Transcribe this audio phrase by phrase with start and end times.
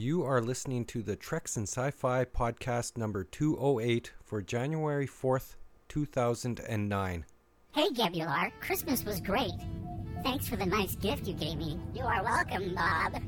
[0.00, 5.56] You are listening to the Treks and Sci Fi podcast number 208 for January 4th,
[5.88, 7.24] 2009.
[7.72, 9.50] Hey, Gebular, Christmas was great.
[10.22, 11.80] Thanks for the nice gift you gave me.
[11.94, 13.20] You are welcome, Bob.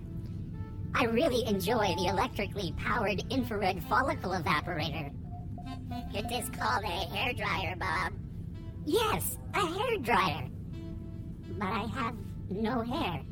[0.95, 5.13] I really enjoy the electrically powered infrared follicle evaporator.
[6.15, 8.13] It is called a hair dryer, Bob.
[8.87, 10.49] Yes, a hair dryer.
[11.59, 12.15] But I have
[12.49, 13.23] no hair.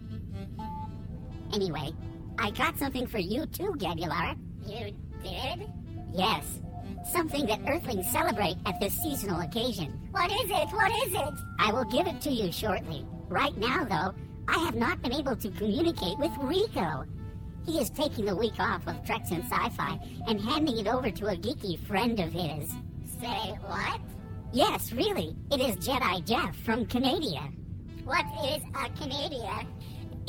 [1.55, 1.93] Anyway,
[2.39, 4.37] I got something for you too, Gebular.
[4.67, 5.69] You did?
[6.15, 6.61] Yes.
[7.13, 9.99] Something that Earthlings celebrate at this seasonal occasion.
[10.11, 10.69] What is it?
[10.73, 11.35] What is it?
[11.59, 13.05] I will give it to you shortly.
[13.29, 14.15] Right now, though,
[14.47, 17.05] I have not been able to communicate with Rico.
[17.67, 21.27] He is taking the week off of Treks and Sci-Fi and handing it over to
[21.27, 22.71] a geeky friend of his.
[23.21, 24.01] Say what?
[24.53, 25.37] Yes, really.
[25.51, 27.49] It is Jedi Jeff from Canada.
[28.05, 29.67] What is a Canada?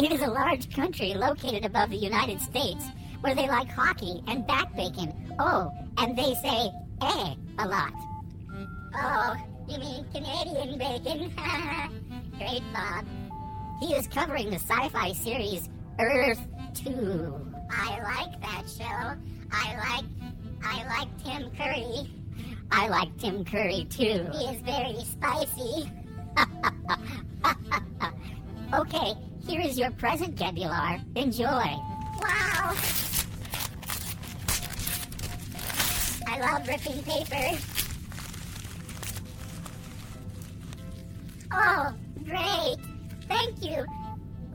[0.02, 2.86] It is a large country located above the United States
[3.20, 5.14] where they like hockey and back bacon.
[5.40, 7.92] Oh, and they say eh a lot.
[8.96, 9.36] Oh,
[9.68, 11.34] you mean Canadian bacon?
[12.38, 13.06] Great, Bob.
[13.82, 15.68] He is covering the sci-fi series
[16.00, 16.40] Earth
[16.76, 17.52] 2.
[17.70, 19.18] I like that show.
[19.52, 20.06] I like
[20.64, 22.10] I like Tim Curry.
[22.72, 24.30] I like Tim Curry too.
[24.32, 25.92] He is very spicy.
[28.74, 29.14] okay,
[29.50, 31.02] here is your present, Gebular.
[31.16, 31.48] Enjoy.
[31.48, 32.76] Wow.
[36.28, 37.58] I love ripping paper.
[41.52, 42.76] Oh, great.
[43.28, 43.86] Thank you.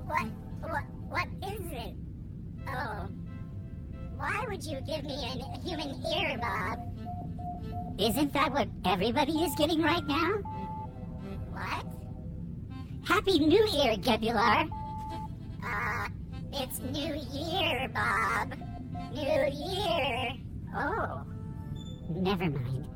[0.06, 0.28] What
[0.60, 1.94] what what is it?
[2.68, 3.08] Oh.
[4.16, 6.78] Why would you give me a human ear, Bob?
[7.98, 10.34] Isn't that what everybody is getting right now?
[11.50, 11.84] What?
[13.06, 14.70] Happy New Year, Gebular.
[15.64, 16.08] Uh,
[16.52, 18.54] it's New Year, Bob.
[19.12, 20.32] New Year.
[20.76, 21.22] Oh.
[22.10, 22.86] Never mind.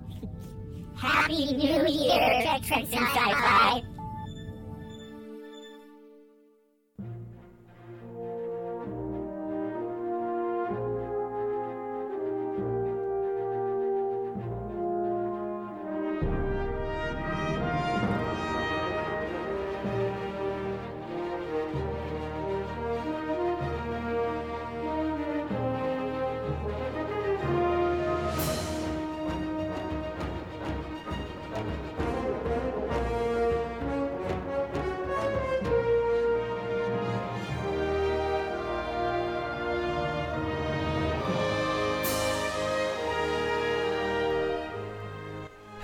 [0.97, 3.83] Happy New Year, Treks and Sci-Fi.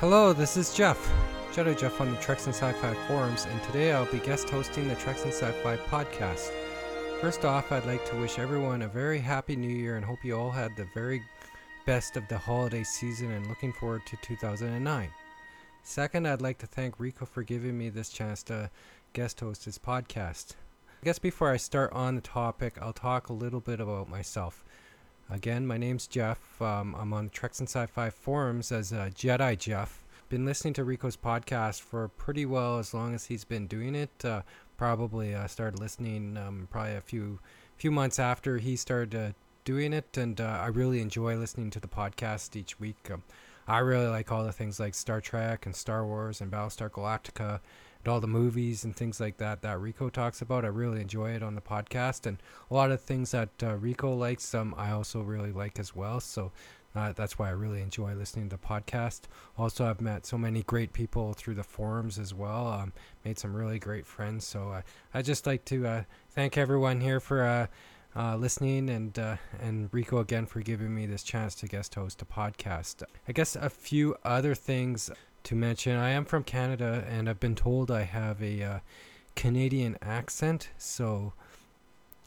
[0.06, 1.10] Hello, this is Jeff,
[1.54, 4.94] Jedi Jeff on the Treks and Sci-Fi forums, and today I'll be guest hosting the
[4.96, 6.50] Treks and Sci-Fi podcast.
[7.22, 10.36] First off, I'd like to wish everyone a very happy new year and hope you
[10.36, 11.22] all had the very
[11.86, 15.08] best of the holiday season and looking forward to 2009.
[15.84, 18.70] Second, I'd like to thank Rico for giving me this chance to
[19.14, 20.52] guest host his podcast.
[21.02, 24.64] I guess before I start on the topic, I'll talk a little bit about myself.
[25.30, 26.60] Again, my name's Jeff.
[26.60, 30.04] Um, I'm on Treks and Sci-Fi forums as Jedi Jeff.
[30.28, 34.24] Been listening to Rico's podcast for pretty well as long as he's been doing it.
[34.24, 34.42] Uh,
[34.76, 37.38] probably uh, started listening um, probably a few
[37.76, 39.32] few months after he started uh,
[39.64, 43.10] doing it, and uh, I really enjoy listening to the podcast each week.
[43.12, 43.22] Um,
[43.66, 47.60] I really like all the things like Star Trek and Star Wars and Battlestar Galactica
[48.08, 50.64] all the movies and things like that that Rico talks about.
[50.64, 52.38] I really enjoy it on the podcast, and
[52.70, 56.20] a lot of things that uh, Rico likes, um, I also really like as well.
[56.20, 56.52] So
[56.94, 59.22] uh, that's why I really enjoy listening to the podcast.
[59.58, 62.68] Also, I've met so many great people through the forums as well.
[62.68, 62.92] Um,
[63.24, 64.46] made some really great friends.
[64.46, 64.82] So uh,
[65.12, 67.44] I just like to uh, thank everyone here for.
[67.44, 67.66] Uh,
[68.16, 72.22] uh, listening and uh, and Rico again for giving me this chance to guest host
[72.22, 73.02] a podcast.
[73.26, 75.10] I guess a few other things
[75.44, 75.96] to mention.
[75.96, 78.78] I am from Canada, and I've been told I have a uh,
[79.36, 81.34] Canadian accent, so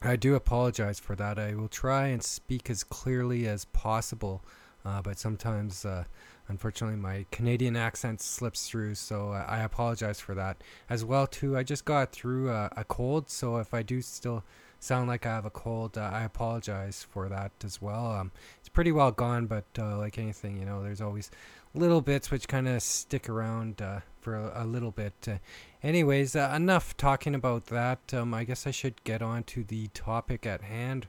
[0.01, 1.39] I do apologize for that.
[1.39, 4.43] I will try and speak as clearly as possible,
[4.85, 6.03] uh, but sometimes, uh,
[6.47, 8.95] unfortunately, my Canadian accent slips through.
[8.95, 10.57] So uh, I apologize for that
[10.89, 11.25] as well.
[11.25, 14.43] Too, I just got through a, a cold, so if I do still
[14.79, 18.11] sound like I have a cold, uh, I apologize for that as well.
[18.11, 21.31] Um, it's pretty well gone, but uh, like anything, you know, there's always
[21.77, 25.13] little bits which kind of stick around uh, for a, a, little bit.
[25.27, 25.37] Uh,
[25.83, 28.13] anyways, uh, enough talking about that.
[28.13, 31.07] Um, I guess I should get on to the topic at hand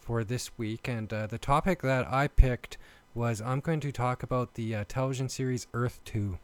[0.00, 0.88] for this week.
[0.88, 2.78] And uh, the topic that I picked
[3.14, 6.38] was I'm going to talk about the uh, television series Earth 2.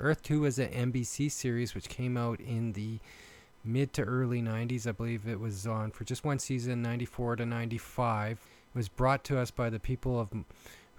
[0.00, 2.98] Earth 2 is an NBC series which came out in the
[3.64, 4.86] mid to early 90s.
[4.86, 8.32] I believe it was on for just one season, 94 to 95.
[8.74, 10.30] It was brought to us by the people of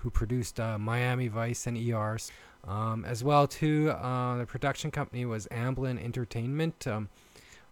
[0.05, 2.31] who produced uh, Miami Vice and ERs.
[2.67, 6.85] Um, as well, too, uh, the production company was Amblin Entertainment.
[6.85, 7.09] Um,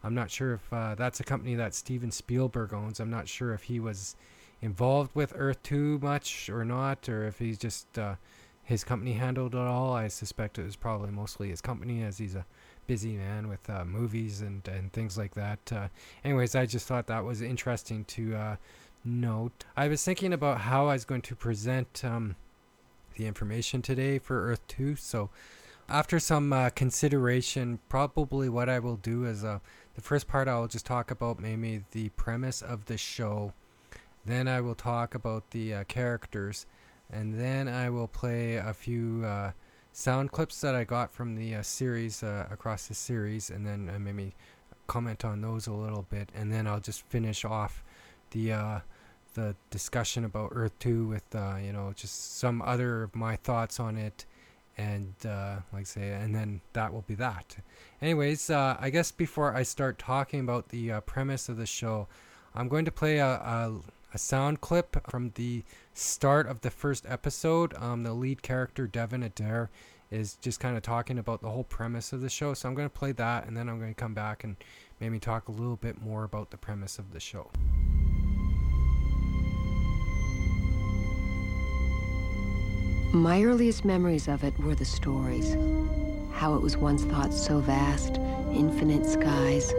[0.04, 3.00] I'm not sure if uh, that's a company that Steven Spielberg owns.
[3.00, 4.16] I'm not sure if he was
[4.64, 8.16] involved with Earth too much or not, or if he's just uh,
[8.64, 9.94] his company handled it all.
[9.94, 12.48] I suspect it was probably mostly his company, as he's a
[12.88, 15.60] busy man with uh, movies and, and things like that.
[15.72, 15.88] Uh,
[16.26, 18.58] anyways, I just thought that was interesting to
[19.04, 19.66] note.
[19.76, 22.36] I was thinking about how I was going to present um,
[23.16, 24.96] the information today for Earth 2.
[24.96, 25.30] So,
[25.90, 29.60] after some uh, consideration, probably what I will do is uh,
[29.96, 33.54] the first part I'll just talk about maybe the premise of the show.
[34.26, 36.66] Then I will talk about the uh, characters.
[37.12, 39.26] And then I will play a few
[39.94, 43.90] sound clips that I got from the uh, series uh, across the series, and then
[43.96, 44.36] uh, maybe
[44.88, 47.84] comment on those a little bit, and then I'll just finish off
[48.32, 48.80] the uh,
[49.34, 53.80] the discussion about Earth Two with uh, you know just some other of my thoughts
[53.80, 54.26] on it,
[54.78, 57.58] and uh, like say, and then that will be that.
[58.02, 62.08] Anyways, I guess before I start talking about the premise of the show,
[62.56, 63.74] I'm going to play a, a
[64.14, 65.64] a sound clip from the
[65.94, 67.74] start of the first episode.
[67.76, 69.70] Um, the lead character, Devon Adair,
[70.12, 72.54] is just kind of talking about the whole premise of the show.
[72.54, 74.56] So I'm going to play that and then I'm going to come back and
[75.00, 77.50] maybe talk a little bit more about the premise of the show.
[83.14, 85.56] My earliest memories of it were the stories.
[86.34, 88.18] How it was once thought so vast,
[88.52, 89.72] infinite skies,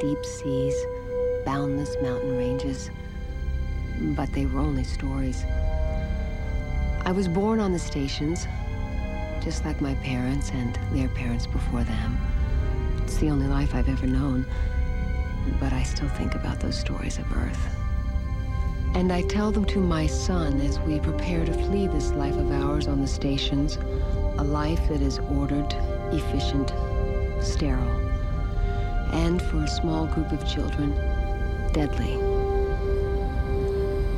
[0.00, 0.74] deep seas,
[1.44, 2.90] boundless mountain ranges
[4.16, 5.44] but they were only stories.
[7.04, 8.46] I was born on the stations,
[9.40, 12.18] just like my parents and their parents before them.
[13.02, 14.46] It's the only life I've ever known,
[15.58, 17.81] but I still think about those stories of Earth.
[18.94, 22.50] And I tell them to my son as we prepare to flee this life of
[22.52, 23.76] ours on the stations,
[24.38, 25.72] a life that is ordered,
[26.12, 26.72] efficient,
[27.42, 28.00] sterile,
[29.12, 30.92] and for a small group of children,
[31.72, 32.16] deadly.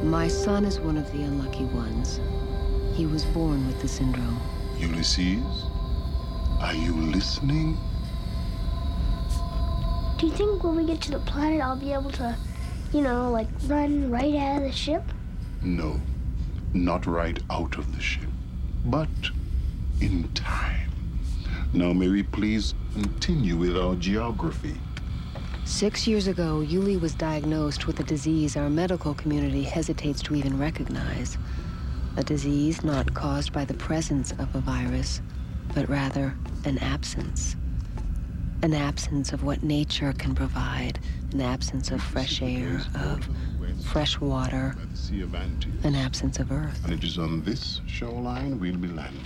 [0.04, 2.20] My son is one of the unlucky ones.
[2.94, 4.40] He was born with the syndrome.
[4.76, 5.66] Ulysses,
[6.60, 7.78] are you listening?
[10.18, 12.36] Do you think when we get to the planet, I'll be able to,
[12.94, 15.02] you know, like run right out of the ship?
[15.62, 16.00] No,
[16.72, 18.28] not right out of the ship,
[18.84, 19.08] but
[20.00, 20.92] in time.
[21.72, 24.76] Now, may we please continue with our geography?
[25.64, 30.56] Six years ago, Yuli was diagnosed with a disease our medical community hesitates to even
[30.56, 31.36] recognize.
[32.16, 35.20] A disease not caused by the presence of a virus,
[35.74, 37.56] but rather an absence.
[38.64, 40.98] An absence of what nature can provide,
[41.32, 43.28] an absence of fresh air, of
[43.84, 44.74] fresh water,
[45.82, 46.82] an absence of earth.
[46.82, 49.20] And it is on this shoreline we'll be landing.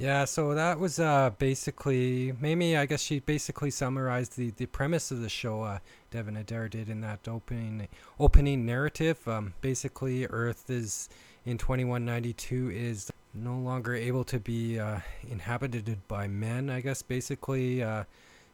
[0.00, 5.12] Yeah, so that was uh, basically maybe I guess she basically summarized the, the premise
[5.12, 5.62] of the show.
[5.62, 5.78] Uh,
[6.10, 7.86] Devon Adair did in that opening
[8.18, 9.28] opening narrative.
[9.28, 11.08] Um, basically, Earth is
[11.44, 16.70] in 2192 is no longer able to be uh, inhabited by men.
[16.70, 18.04] I guess basically, uh,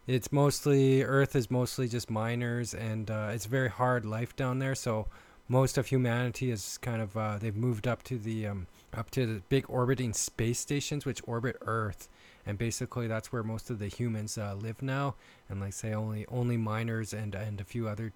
[0.07, 4.75] it's mostly Earth is mostly just miners, and uh, it's very hard life down there.
[4.75, 5.07] So
[5.49, 9.27] most of humanity is kind of uh, they've moved up to the um, up to
[9.27, 12.09] the big orbiting space stations which orbit Earth,
[12.45, 15.15] and basically that's where most of the humans uh, live now.
[15.49, 18.13] And like say, only only miners and and a few other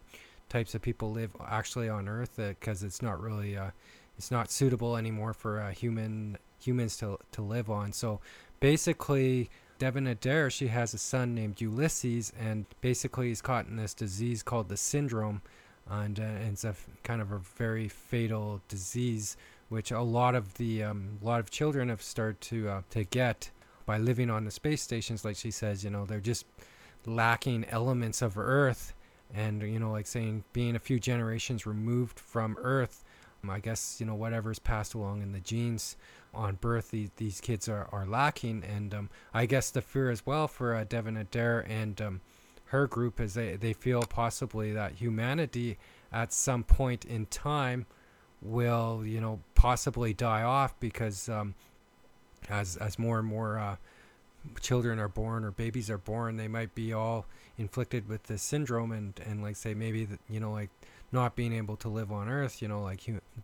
[0.49, 3.57] types of people live actually on Earth because uh, it's not really
[4.17, 7.93] it's not suitable anymore for uh, human humans to to live on.
[7.93, 8.21] So
[8.61, 9.51] basically.
[9.79, 14.43] Devon Adair, she has a son named Ulysses, and basically he's caught in this disease
[14.43, 15.43] called the syndrome,
[15.87, 19.37] and, uh, and it's a f- kind of a very fatal disease
[19.69, 23.05] which a lot of the um, a lot of children have started to uh, to
[23.05, 23.51] get
[23.85, 25.25] by living on the space stations.
[25.25, 26.47] Like she says, you know, they're just
[27.05, 28.95] lacking elements of Earth,
[29.35, 33.05] and you know, like saying being a few generations removed from Earth.
[33.51, 35.97] I guess you know whatever's passed along in the genes
[36.35, 40.27] on birth, these, these kids are, are lacking, and um, I guess the fear as
[40.27, 42.21] well for uh, Devon Adair and um,
[42.67, 45.79] her group is they they feel possibly that humanity
[46.13, 47.87] at some point in time
[48.43, 51.55] will you know possibly die off because um,
[52.49, 53.77] as as more and more uh,
[54.61, 57.27] children are born or babies are born, they might be all
[57.59, 58.93] inflicted with this syndrome.
[58.93, 60.71] And and like say maybe you know like
[61.17, 63.01] not being able to live on Earth, you know like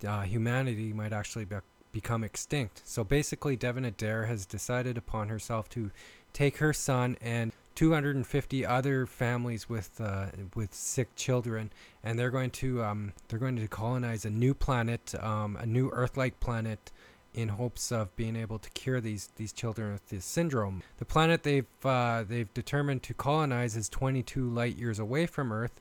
[0.06, 1.56] uh, humanity might actually be-
[1.90, 2.82] become extinct.
[2.84, 5.90] So basically, Devon Adair has decided upon herself to
[6.32, 11.72] take her son and 250 other families with uh, with sick children,
[12.04, 15.90] and they're going to um, they're going to colonize a new planet, um, a new
[15.90, 16.92] Earth-like planet,
[17.34, 20.82] in hopes of being able to cure these these children with this syndrome.
[20.98, 25.80] The planet they've uh, they've determined to colonize is 22 light years away from Earth,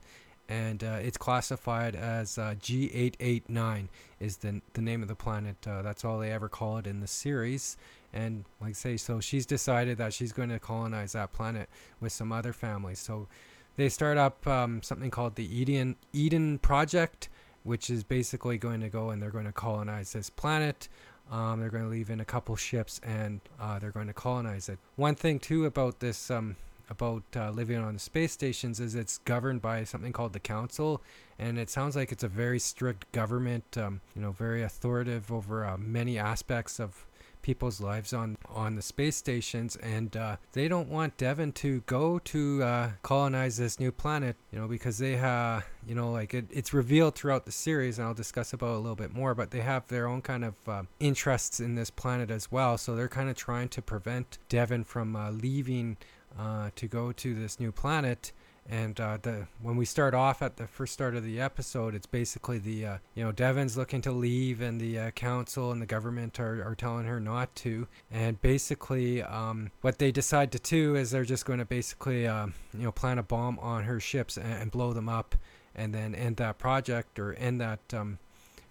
[0.52, 3.88] and uh, it's classified as uh, G889
[4.20, 5.56] is the the name of the planet.
[5.66, 7.78] Uh, that's all they ever call it in the series.
[8.12, 11.70] And like I say, so she's decided that she's going to colonize that planet
[12.02, 13.00] with some other families.
[13.00, 13.30] So
[13.78, 17.30] they start up um, something called the Eden Eden Project,
[17.64, 20.90] which is basically going to go and they're going to colonize this planet.
[21.32, 24.68] Um, they're going to leave in a couple ships and uh, they're going to colonize
[24.68, 24.80] it.
[24.98, 26.58] One thing too about this um,
[26.92, 31.02] about uh, living on the space stations is it's governed by something called the council.
[31.40, 35.66] And it sounds like it's a very strict government um, you know very authoritative over
[35.66, 37.08] uh, many aspects of
[37.42, 39.78] people's lives on on the space stations.
[39.78, 44.60] And uh, they don't want devon to go to uh, colonize this new planet you
[44.60, 48.14] know because they have you know like it, it's revealed throughout the series and i'll
[48.14, 51.60] discuss about a little bit more but they have their own kind of uh, interests
[51.60, 52.78] in this planet as well.
[52.78, 55.98] So they're kind of trying to prevent devon from uh, leaving
[56.38, 58.32] uh, to go to this new planet.
[58.70, 62.06] And uh, the when we start off at the first start of the episode, it's
[62.06, 65.88] basically the uh, you know Devon's looking to leave, and the uh, council and the
[65.88, 67.88] government are, are telling her not to.
[68.12, 72.48] And basically, um, what they decide to do is they're just going to basically uh,
[72.78, 75.36] you know plant a bomb on her ships and, and, blow them up,
[75.76, 78.20] and then end that project or end that um,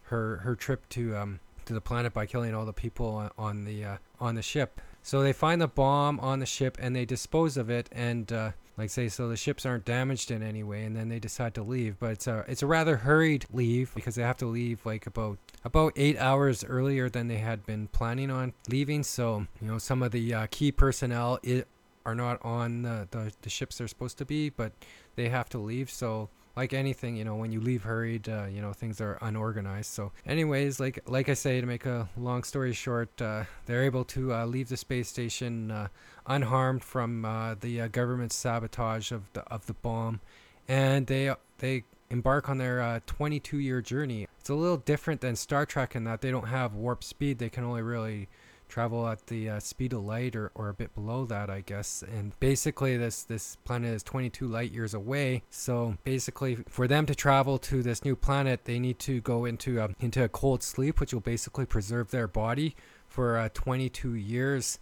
[0.04, 3.84] her her trip to um, to the planet by killing all the people on the
[3.84, 4.80] uh, on the ship.
[5.02, 8.50] So they find the bomb on the ship and they dispose of it, and uh,
[8.76, 11.62] like say, so the ships aren't damaged in any way, and then they decide to
[11.62, 11.98] leave.
[11.98, 15.38] But it's a it's a rather hurried leave because they have to leave like about
[15.64, 19.02] about eight hours earlier than they had been planning on leaving.
[19.02, 21.66] So you know some of the uh, key personnel it,
[22.06, 24.72] are not on the, the the ships they're supposed to be, but
[25.16, 25.90] they have to leave.
[25.90, 26.28] So
[26.60, 29.90] like anything, you know, when you leave hurried, uh, you know, things are unorganized.
[29.90, 34.04] So, anyways, like like I say, to make a long story short, uh, they're able
[34.16, 35.88] to uh, leave the space station uh,
[36.26, 40.20] unharmed from uh, the uh, government's sabotage of the of the bomb,
[40.68, 44.26] and they they embark on their 22 year journey.
[44.38, 47.48] It's a little different than Star Trek in that they don't have warp speed; they
[47.48, 48.28] can only really
[48.70, 52.02] travel at the uh, speed of light or, or a bit below that I guess.
[52.02, 55.42] And basically this this planet is 22 light years away.
[55.50, 59.80] So basically for them to travel to this new planet they need to go into
[59.80, 62.74] a, into a cold sleep which will basically preserve their body
[63.08, 64.78] for uh, 22 years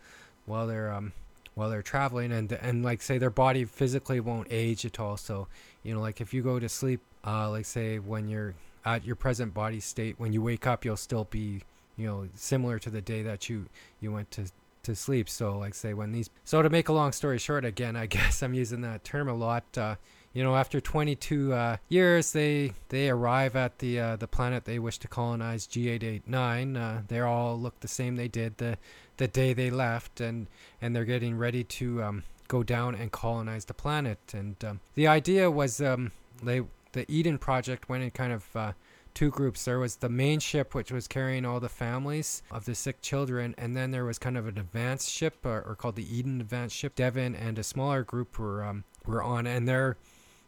[0.47, 1.13] while they're um
[1.55, 2.31] while they're traveling.
[2.31, 5.17] And and like say their body physically won't age at all.
[5.17, 5.49] So
[5.83, 8.55] you know like if you go to sleep uh like say when you're
[8.85, 11.63] at your present body state when you wake up you'll still be
[11.99, 13.67] you know, similar to the day that you
[14.01, 14.51] you went to
[14.85, 15.29] to sleep.
[15.29, 16.31] So, like say when these.
[16.45, 19.35] So to make a long story short, again, I guess I'm using that term a
[19.35, 19.65] lot.
[19.77, 19.97] Uh,
[20.33, 24.79] you know, after 22 uh, years, they they arrive at the uh, the planet they
[24.79, 26.77] wish to colonize, G889.
[26.77, 28.79] Uh, they all look the same they did the
[29.17, 30.47] the day they left, and
[30.81, 34.19] and they're getting ready to um, go down and colonize the planet.
[34.33, 36.13] And um, the idea was um,
[36.43, 36.63] they
[36.93, 38.73] the Eden project went and kind of uh,
[39.19, 39.65] two groups.
[39.65, 43.53] There was the main ship, which was carrying all the families of the sick children,
[43.59, 46.77] and then there was kind of an advanced ship, or, or called the Eden Advanced
[46.77, 46.95] Ship.
[46.95, 49.97] Devon and a smaller group were um, were on, and their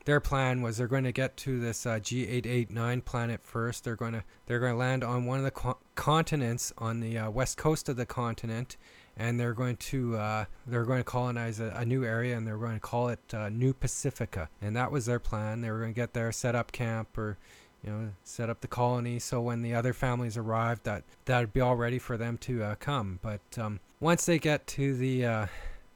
[0.05, 3.83] their plan was they're going to get to this uh, G889 planet first.
[3.83, 7.19] They're going to they're going to land on one of the co- continents on the
[7.19, 8.77] uh, west coast of the continent,
[9.17, 12.57] and they're going to uh, they're going to colonize a, a, new area, and they're
[12.57, 14.49] going to call it uh, New Pacifica.
[14.63, 15.61] And that was their plan.
[15.61, 17.37] They were going to get there, set up camp, or
[17.85, 21.61] you know, set up the colony so when the other families arrived, that that'd be
[21.61, 23.19] all ready for them to uh, come.
[23.23, 25.47] But um, once they get to the uh,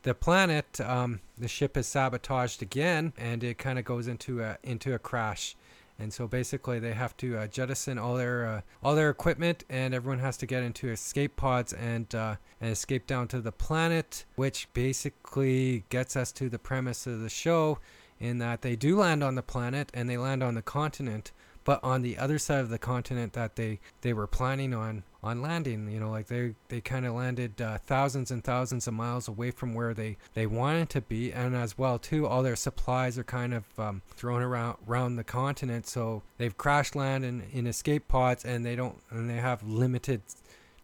[0.03, 4.59] the planet, um, the ship is sabotaged again, and it kind of goes into a
[4.63, 5.57] into a crash.
[5.97, 9.95] And so basically, they have to uh, jettison all their uh, all their equipment, and
[9.95, 14.25] everyone has to get into escape pods and uh, and escape down to the planet,
[14.35, 17.79] which basically gets us to the premise of the show,
[18.19, 21.31] in that they do land on the planet and they land on the continent,
[21.65, 25.41] but on the other side of the continent that they they were planning on on
[25.41, 29.29] landing you know like they they kind of landed uh, thousands and thousands of miles
[29.29, 31.33] away from where they they wanted to be.
[31.33, 35.25] And as well too all their supplies are kind of um, thrown around around the
[35.25, 35.87] continent.
[35.87, 40.23] So they've crash land in, in escape pods and they don't and they have limited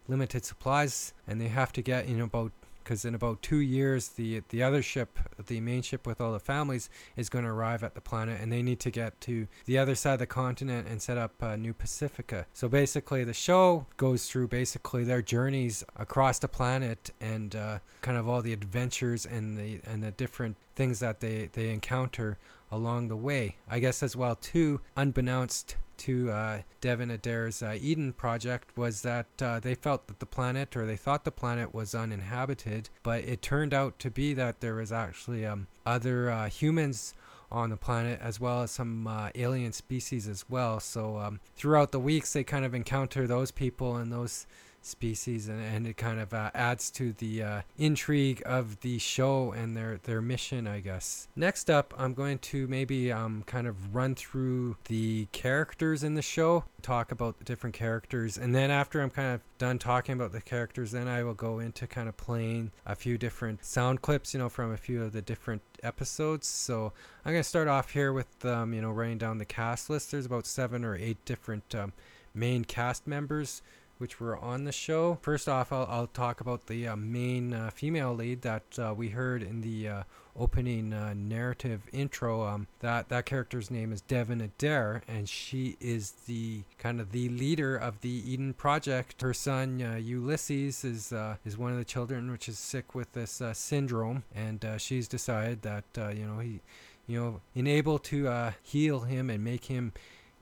[0.08, 1.12] limited supplies.
[1.26, 2.52] And they have to get you know about
[2.90, 5.16] because in about two years, the the other ship,
[5.46, 8.50] the main ship with all the families, is going to arrive at the planet, and
[8.50, 11.54] they need to get to the other side of the continent and set up uh,
[11.54, 12.46] New Pacifica.
[12.52, 18.18] So basically, the show goes through basically their journeys across the planet and uh, kind
[18.18, 22.38] of all the adventures and the and the different things that they they encounter
[22.70, 23.56] along the way.
[23.68, 29.26] I guess as well too, unbeknownst to uh, Devon Adair's uh, Eden project was that
[29.42, 33.42] uh, they felt that the planet, or they thought the planet, was uninhabited, but it
[33.42, 37.12] turned out to be that there was actually um, other uh, humans
[37.52, 40.80] on the planet as well as some uh, alien species as well.
[40.80, 44.46] So um, throughout the weeks, they kind of encounter those people and those
[44.82, 49.52] species and, and it kind of uh, adds to the uh, intrigue of the show
[49.52, 51.28] and their their mission i guess.
[51.36, 56.22] Next up i'm going to maybe um, kind of run through the characters in the
[56.22, 60.32] show talk about the different characters and then after i'm kind of done talking about
[60.32, 64.32] the characters then i will go into kind of playing a few different sound clips
[64.32, 66.46] you know from a few of the different episodes.
[66.46, 66.92] So
[67.24, 70.10] i'm going to start off here with um, you know writing down the cast list.
[70.10, 71.92] There's about seven or eight different um,
[72.34, 73.62] main cast members
[74.00, 75.18] which were on the show.
[75.20, 79.10] First off, I'll, I'll talk about the uh, main uh, female lead that uh, we
[79.10, 80.02] heard in the uh,
[80.34, 82.46] opening uh, narrative intro.
[82.46, 87.28] Um, that that character's name is Devon Adair, and she is the kind of the
[87.28, 89.20] leader of the Eden Project.
[89.20, 91.12] Her son uh, Ulysses is
[91.44, 95.84] is one of the children which is sick with this syndrome, and she's decided that
[96.16, 96.60] you know he,
[97.06, 99.92] you know, unable to heal him and make him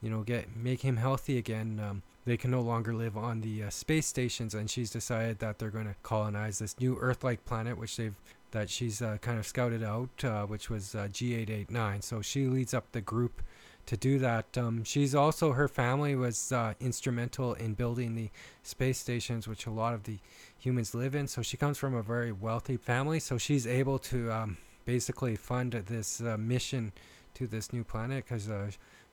[0.01, 3.63] you know get make him healthy again um, they can no longer live on the
[3.63, 7.77] uh, space stations, and she's decided that they're going to colonize this new Earth-like planet,
[7.77, 8.15] which they've
[8.51, 12.03] that she's uh, kind of scouted out, uh, which was uh, G889.
[12.03, 13.43] So she leads up the group
[13.85, 14.57] to do that.
[14.57, 18.29] Um, she's also her family was uh, instrumental in building the
[18.63, 20.17] space stations, which a lot of the
[20.57, 21.27] humans live in.
[21.27, 25.73] So she comes from a very wealthy family, so she's able to um, basically fund
[25.73, 26.91] this uh, mission
[27.35, 28.49] to this new planet because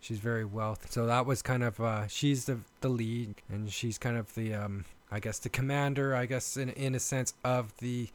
[0.01, 0.89] she's very wealthy.
[0.91, 4.55] So that was kind of uh, she's the the lead, and she's kind of the
[4.55, 8.09] um, I guess the commander, I guess in in a sense of the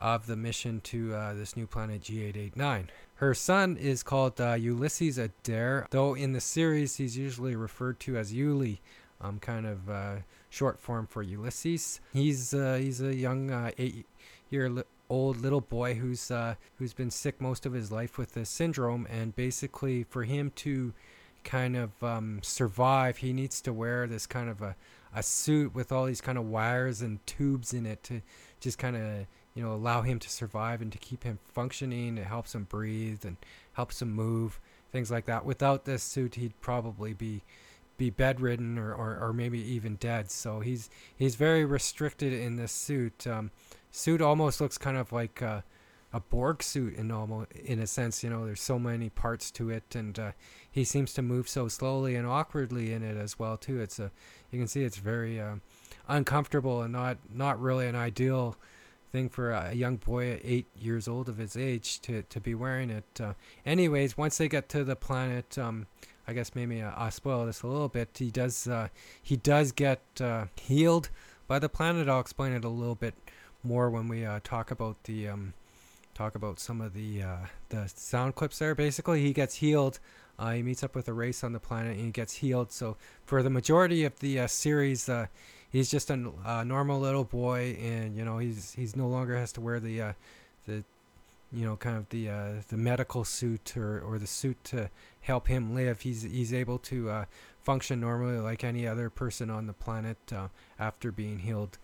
[0.00, 2.88] of the mission to uh, this new planet G889.
[3.16, 8.16] Her son is called uh, Ulysses Adair, though in the series he's usually referred to
[8.16, 8.80] as Uli,
[9.20, 10.16] um, kind of uh,
[10.50, 12.00] short form for Ulysses.
[12.12, 14.06] He's uh, he's a young uh, eight
[14.50, 14.68] year
[15.10, 19.06] old little boy who's uh, who's been sick most of his life with this syndrome,
[19.10, 20.92] and basically for him to
[21.44, 24.74] kind of um, survive, he needs to wear this kind of a,
[25.14, 28.22] a suit with all these kind of wires and tubes in it to
[28.60, 32.18] just kind of you know allow him to survive and to keep him functioning.
[32.18, 33.36] It helps him breathe and
[33.74, 35.44] helps him move, things like that.
[35.44, 37.42] Without this suit, he'd probably be
[37.96, 40.30] be bedridden or, or, or maybe even dead.
[40.30, 43.26] So he's he's very restricted in this suit.
[43.26, 43.50] Um,
[43.94, 45.62] suit almost looks kind of like a,
[46.12, 48.24] a Borg suit in almost in a sense.
[48.24, 50.32] You know, there's so many parts to it, and uh,
[50.68, 53.80] he seems to move so slowly and awkwardly in it as well too.
[53.80, 54.10] It's a
[54.50, 55.56] you can see it's very uh,
[56.08, 58.56] uncomfortable and not not really an ideal
[59.12, 62.52] thing for a young boy at eight years old of his age to, to be
[62.52, 63.20] wearing it.
[63.20, 65.86] Uh, anyways, once they get to the planet, um,
[66.26, 68.08] I guess maybe I'll spoil this a little bit.
[68.18, 68.88] He does uh,
[69.22, 71.10] he does get uh, healed
[71.46, 72.08] by the planet.
[72.08, 73.14] I'll explain it a little bit
[73.64, 75.54] more when we uh, talk about the um,
[76.14, 77.36] talk about some of the uh,
[77.70, 78.74] the sound clips there.
[78.74, 79.98] Basically, he gets healed.
[80.38, 82.72] Uh, he meets up with a race on the planet and he gets healed.
[82.72, 85.26] So for the majority of the uh, series, uh,
[85.70, 89.52] he's just a uh, normal little boy, and you know he's he's no longer has
[89.52, 90.14] to wear the
[90.66, 90.84] the
[91.54, 94.90] you know kind of the uh, the medical suit or, or the suit to
[95.22, 96.00] help him live.
[96.00, 97.24] He's he's able to uh,
[97.62, 100.48] function normally like any other person on the planet uh,
[100.78, 101.78] after being healed.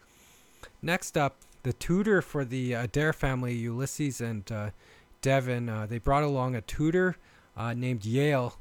[0.83, 4.71] Next up, the tutor for the Adair family, Ulysses and uh,
[5.21, 7.17] Devon, uh, they brought along a tutor
[7.57, 8.59] uh, named Yale,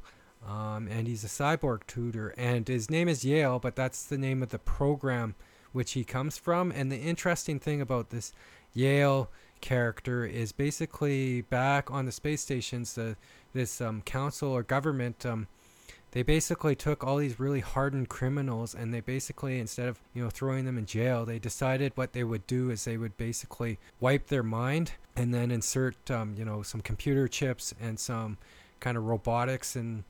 [0.47, 2.33] um, and he's a cyborg tutor.
[2.37, 5.35] And his name is Yale, but that's the name of the program
[5.71, 6.71] which he comes from.
[6.71, 8.33] And the interesting thing about this
[8.73, 9.29] Yale
[9.61, 13.15] character is basically back on the space stations, the
[13.53, 15.25] this um, council or government.
[15.25, 15.47] Um,
[16.11, 20.29] they basically took all these really hardened criminals and they basically instead of you know
[20.29, 24.27] throwing them in jail they decided what they would do is they would basically wipe
[24.27, 28.37] their mind and then insert um, you know some computer chips and some
[28.79, 30.03] kind of robotics and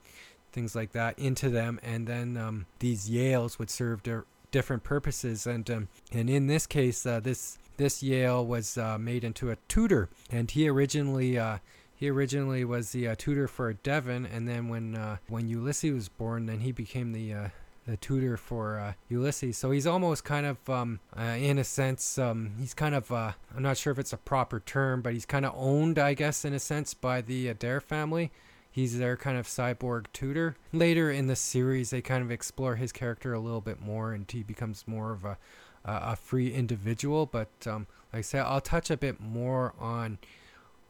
[0.51, 1.79] things like that into them.
[1.83, 5.45] And then um, these yales would serve their different purposes.
[5.45, 9.57] And um, and in this case uh, this this Yale was uh, made into a
[9.67, 10.09] tutor.
[10.29, 11.59] And he originally uh,
[11.99, 16.07] he originally was the uh, tutor for Devon, and then when uh, when Ulysses was
[16.07, 17.49] born, then he became the uh,
[17.85, 19.57] the tutor for uh, Ulysses.
[19.57, 23.33] So he's almost kind of, um, uh, in a sense, um, he's kind of, uh,
[23.53, 26.45] I'm not sure if it's a proper term, but he's kind of owned, I guess,
[26.45, 28.31] in a sense, by the Adair family.
[28.71, 30.55] He's their kind of cyborg tutor.
[30.71, 34.29] Later in the series, they kind of explore his character a little bit more, and
[34.29, 35.37] he becomes more of a
[35.83, 37.25] a free individual.
[37.25, 40.19] But um, like I said, I'll touch a bit more on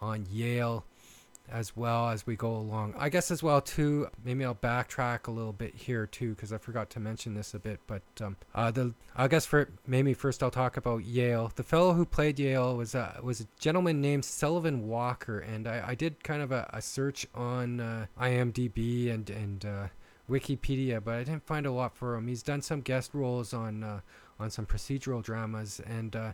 [0.02, 0.84] on Yale
[1.52, 2.94] as well as we go along.
[2.98, 4.08] I guess as well too.
[4.24, 7.60] Maybe I'll backtrack a little bit here too because I forgot to mention this a
[7.60, 7.80] bit.
[7.88, 11.52] But um, uh, the I guess for maybe first I'll talk about Yale.
[11.56, 15.84] The fellow who played Yale was a was a gentleman named Sullivan Walker, and I,
[15.88, 19.88] I did kind of a, a search on uh, IMDb and and uh,
[20.30, 22.28] Wikipedia, but I didn't find a lot for him.
[22.28, 24.02] He's done some guest roles on uh,
[24.40, 26.32] on some procedural dramas, and uh,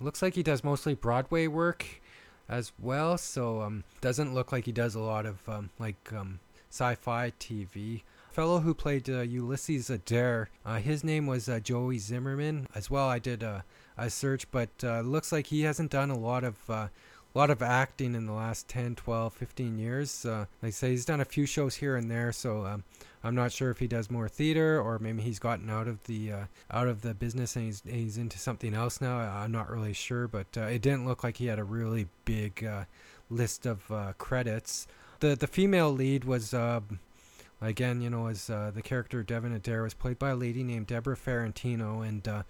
[0.00, 2.00] looks like he does mostly Broadway work
[2.48, 3.18] as well.
[3.18, 8.02] So um, doesn't look like he does a lot of um, like um, sci-fi TV.
[8.32, 13.08] Fellow who played uh, Ulysses Adair, uh, his name was uh, Joey Zimmerman as well.
[13.08, 13.64] I did a,
[13.96, 16.88] a search, but uh, looks like he hasn't done a lot of uh,
[17.36, 20.24] lot of acting in the last 10, 12, 15 years.
[20.24, 22.84] Uh, like I say, he's done a few shows here and there, so um,
[23.26, 26.32] I'm not sure if he does more theater or maybe he's gotten out of the
[26.32, 29.18] uh, out of the business and he's he's into something else now.
[29.18, 32.64] I'm not really sure, but uh, it didn't look like he had a really big
[32.64, 32.84] uh,
[33.28, 34.86] list of uh, credits.
[35.20, 37.00] The the female lead was um,
[37.60, 40.86] again, you know, as uh, the character Devon Adair was played by a lady named
[40.86, 42.42] Debrah Farentino, and uh,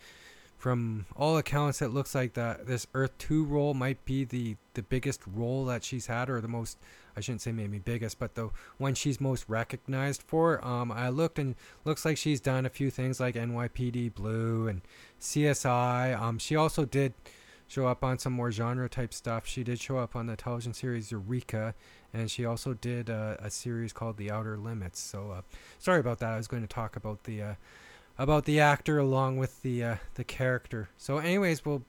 [0.59, 4.83] from all accounts, it looks like that this Earth Two role might be the the
[4.83, 6.77] biggest role that she's had, or the most
[7.17, 10.65] I shouldn't say maybe biggest, but the one she's most recognized for.
[10.65, 14.83] Um, I looked and looks like she's done a few things like NYPD Blue and
[15.21, 16.19] CSI.
[16.21, 17.15] Um, she also did
[17.69, 19.47] show up on some more genre type stuff.
[19.47, 21.75] She did show up on the television series Eureka,
[22.13, 25.01] and she also did uh, a series called The Outer Limits.
[25.01, 25.41] So uh,
[25.79, 26.35] sorry about that.
[26.35, 27.55] I was going to talk about the uh,
[28.19, 30.89] about the actor along with the uh, the character.
[30.97, 31.83] So, anyways, we'll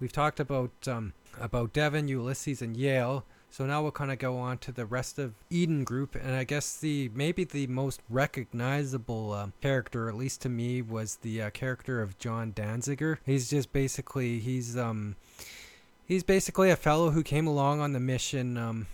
[0.00, 3.24] we've talked about um, about Devon, Ulysses, and Yale.
[3.50, 6.44] So now we'll kind of go on to the rest of Eden Group, and I
[6.44, 11.50] guess the maybe the most recognizable um, character, at least to me, was the uh,
[11.50, 13.18] character of John Danziger.
[13.24, 15.16] He's just basically he's um
[16.04, 18.86] he's basically a fellow who came along on the mission um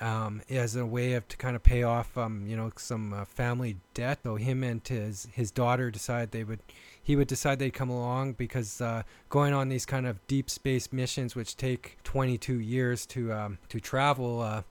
[0.00, 3.24] um, as a way of to kind of pay off, um, you know, some uh,
[3.24, 4.20] family debt.
[4.22, 6.60] So him and his his daughter decided they would,
[7.02, 10.92] he would decide they'd come along because uh, going on these kind of deep space
[10.92, 14.62] missions, which take 22 years to um, to travel, uh,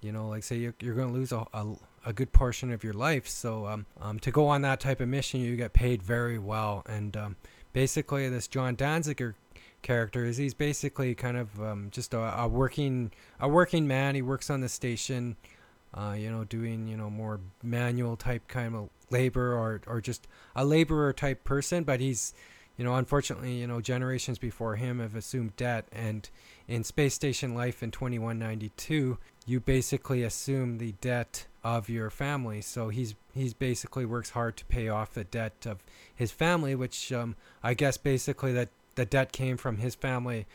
[0.00, 1.66] you know, like say you're, you're going to lose a, a,
[2.06, 3.28] a good portion of your life.
[3.28, 6.84] So um, um, to go on that type of mission, you get paid very well.
[6.88, 7.36] And um,
[7.72, 9.34] basically, this John Danziger
[9.82, 14.14] character is he's basically kind of um, just a, a, working a working man.
[14.14, 15.36] He works on the station,
[15.94, 20.28] uh, you know, doing you know more manual type kind of labor or or just
[20.54, 21.84] a laborer type person.
[21.84, 22.34] But he's
[22.80, 26.30] you know unfortunately you know generations before him have assumed debt and
[26.66, 32.88] in space station life in 2192 you basically assume the debt of your family so
[32.88, 37.36] he's he's basically works hard to pay off the debt of his family which um,
[37.62, 40.46] i guess basically that the debt came from his family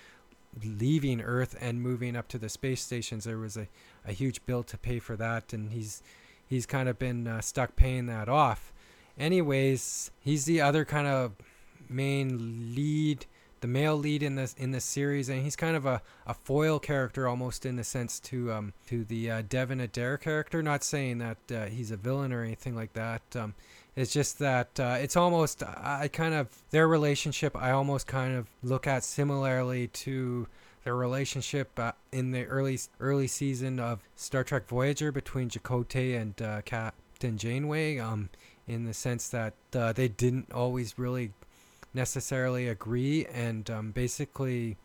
[0.63, 3.25] leaving Earth and moving up to the space stations.
[3.25, 3.67] There was a,
[4.05, 6.01] a huge bill to pay for that, and he's
[6.47, 8.71] he's kind of been uh, stuck paying that off.
[9.17, 11.33] Anyways, he's the other kind of
[11.89, 13.25] main lead,
[13.61, 16.79] the male lead in this in this series, and he's kind of a, a foil
[16.79, 20.61] character almost in the sense to um to the uh, Devon Adair character.
[20.61, 23.21] Not saying that uh, he's a villain or anything like that.
[23.35, 23.55] Um,
[23.95, 27.55] it's just that uh, it's almost I kind of their relationship.
[27.55, 30.47] I almost kind of look at similarly to
[30.83, 36.41] their relationship uh, in the early early season of Star Trek Voyager between Chakotay and
[36.41, 37.97] uh, Captain Janeway.
[37.97, 38.29] Um,
[38.67, 41.31] in the sense that uh, they didn't always really
[41.93, 44.77] necessarily agree, and um, basically,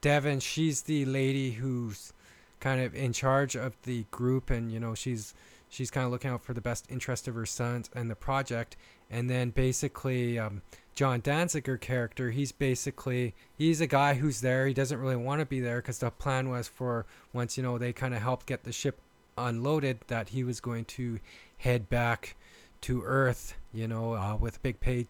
[0.00, 2.12] Devon, she's the lady who's
[2.60, 5.34] kind of in charge of the group, and you know she's
[5.68, 8.76] she's kind of looking out for the best interest of her sons and the project.
[9.10, 10.62] And then basically, um,
[10.94, 14.66] John Danziger character, he's basically he's a guy who's there.
[14.66, 17.78] He doesn't really want to be there because the plan was for once you know
[17.78, 18.98] they kind of helped get the ship
[19.36, 21.20] unloaded that he was going to
[21.58, 22.34] head back
[22.80, 25.06] to Earth, you know, uh, with a big pay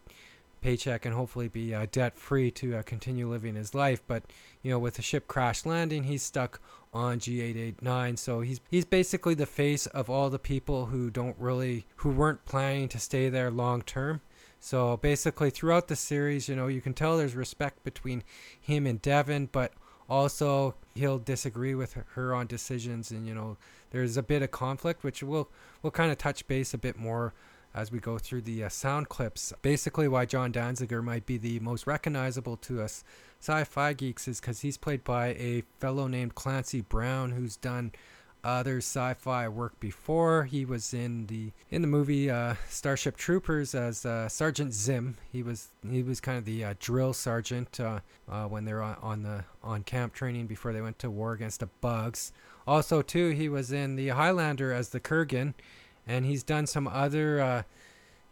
[0.60, 4.02] paycheck and hopefully be uh, debt free to uh, continue living his life.
[4.06, 4.24] But
[4.62, 6.60] you know, with the ship crash landing, he's stuck
[6.92, 8.18] on G889.
[8.18, 12.44] So he's he's basically the face of all the people who don't really who weren't
[12.44, 14.20] planning to stay there long term.
[14.60, 18.24] So basically throughout the series, you know, you can tell there's respect between
[18.60, 19.72] him and Devon, but
[20.08, 23.56] also he'll disagree with her on decisions and you know,
[23.90, 25.48] there's a bit of conflict which we'll
[25.82, 27.34] we'll kind of touch base a bit more
[27.74, 29.52] as we go through the uh, sound clips.
[29.62, 33.04] Basically, why John Danziger might be the most recognizable to us
[33.40, 37.92] sci-fi geeks is because he's played by a fellow named Clancy Brown, who's done
[38.44, 40.44] other sci-fi work before.
[40.44, 45.16] He was in the in the movie uh, Starship Troopers as uh, Sergeant Zim.
[45.30, 48.82] He was he was kind of the uh, drill sergeant uh, uh, when they were
[48.82, 52.32] on, on, the on camp training before they went to war against the bugs.
[52.66, 55.54] Also, too, he was in the Highlander as the Kurgan,
[56.08, 57.40] and he's done some other.
[57.40, 57.62] Uh,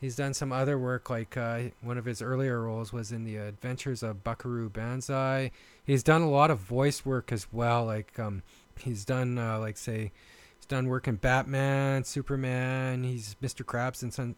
[0.00, 1.36] he's done some other work, like
[1.80, 5.52] one of his earlier roles was in the Adventures of Buckaroo Banzai.
[5.84, 8.42] He's done a lot of voice work as well, like um,
[8.78, 10.12] He's done uh, like say
[10.56, 13.04] he's done work in Batman, Superman.
[13.04, 13.64] He's Mr.
[13.64, 14.36] Krabs and some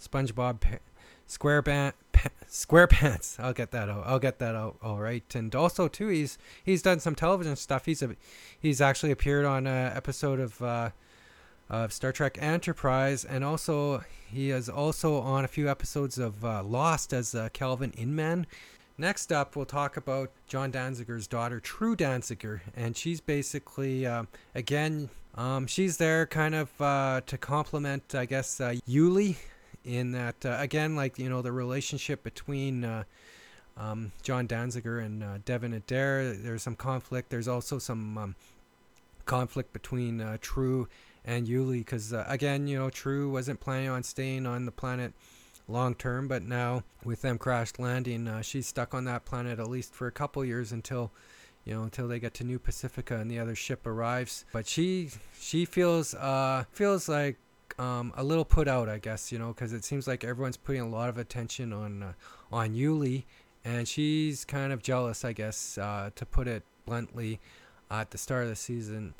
[0.00, 0.78] SpongeBob pa-
[1.26, 1.62] Square
[2.48, 3.38] SquarePants.
[3.38, 4.04] I'll get that out.
[4.06, 4.76] I'll get that out.
[4.82, 5.24] All right.
[5.34, 7.86] And also too, he's he's done some television stuff.
[7.86, 8.16] He's a
[8.58, 10.92] he's actually appeared on an episode of.
[11.70, 16.64] Of Star Trek Enterprise, and also he is also on a few episodes of uh,
[16.64, 18.48] Lost as uh, Kelvin Inman.
[18.98, 25.10] Next up, we'll talk about John Danziger's daughter, True Danziger, and she's basically, uh, again,
[25.36, 29.36] um, she's there kind of uh, to complement, I guess, uh, Yuli,
[29.84, 33.04] in that, uh, again, like, you know, the relationship between uh,
[33.76, 36.34] um, John Danziger and uh, Devon Adair.
[36.34, 37.30] There's some conflict.
[37.30, 38.34] There's also some um,
[39.24, 40.88] conflict between uh, True
[41.24, 45.12] and Yuli, because, again, you know, True wasn't planning on staying on the planet
[45.70, 46.28] long term.
[46.28, 50.06] But now with them crash landing, uh, she's stuck on that planet at least for
[50.06, 51.10] a couple years until
[51.64, 54.44] you know until they get to New Pacifica and the other ship arrives.
[54.52, 57.36] But she she feels uh feels like
[57.78, 60.82] um, a little put out, I guess, you know, because it seems like everyone's putting
[60.82, 62.12] a lot of attention on uh,
[62.52, 63.24] on Yuli,
[63.64, 67.40] and she's kind of jealous, I guess, uh, to put it bluntly,
[67.90, 69.14] at the start of the season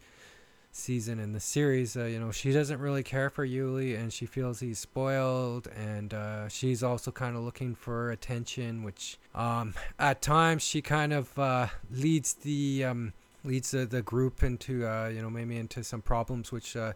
[0.72, 1.96] season in the series.
[1.96, 6.14] Uh, you know, she doesn't really care for Yuli, and she feels he's spoiled, and
[6.14, 11.38] uh, she's also kind of looking for attention, which um, at times she kind of
[11.38, 13.12] uh, leads the um,
[13.44, 16.76] leads the, the group into uh, you know maybe into some problems which.
[16.76, 16.92] Uh,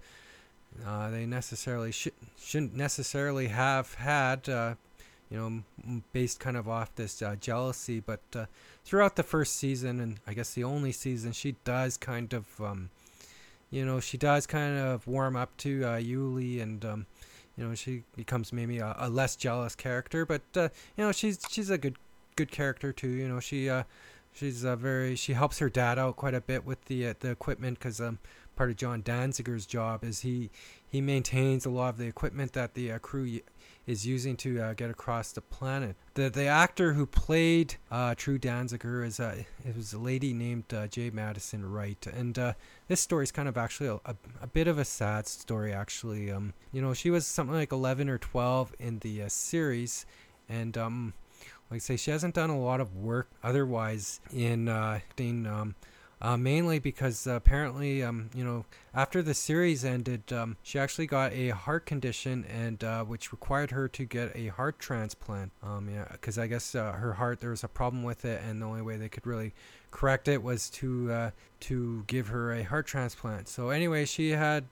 [0.85, 4.75] uh, they necessarily sh- shouldn't necessarily have had, you
[5.31, 8.01] know, based kind of off this jealousy.
[8.01, 8.49] But
[8.85, 12.91] throughout the first season, and I guess the only season, she does kind of um,
[13.75, 17.07] you know, she does kind of warm up to uh, Yuli, and um,
[17.59, 20.25] you know, she becomes maybe a, a less jealous character.
[20.25, 21.97] But uh, you know, she's she's a good
[22.37, 23.09] good character too.
[23.09, 23.83] You know, she uh,
[24.33, 27.31] she's uh, very she helps her dad out quite a bit with the uh, the
[27.31, 28.21] equipment because um,
[28.57, 30.51] part of John Danziger's job is he
[30.87, 33.41] he maintains a lot of the equipment that the uh, crew
[33.87, 35.97] is using to uh, get across the planet.
[36.15, 40.73] The the actor who played uh, True Danziger is uh, it was a lady named
[40.73, 41.11] uh, J.
[41.11, 42.53] Madison Wright, and uh,
[42.89, 45.73] this story is kind of actually a, a, a, bit of a sad story.
[45.73, 50.07] Actually, um, you know, she was something like 11 or 12 in the uh, series,
[50.49, 51.13] and um,
[51.71, 55.75] like I say, she hasn't done a lot of work otherwise in uh, in um,
[56.25, 61.07] uh, mainly because uh, apparently, um, you know, after the series ended, um, she actually
[61.07, 65.53] got a heart condition, and uh, which required her to get a heart transplant.
[65.63, 68.63] Um, yeah, because I guess uh, her heart there was a problem with it, and
[68.63, 69.53] the only way they could really
[69.91, 73.47] correct it was to uh, to give her a heart transplant.
[73.47, 74.65] So anyway, she had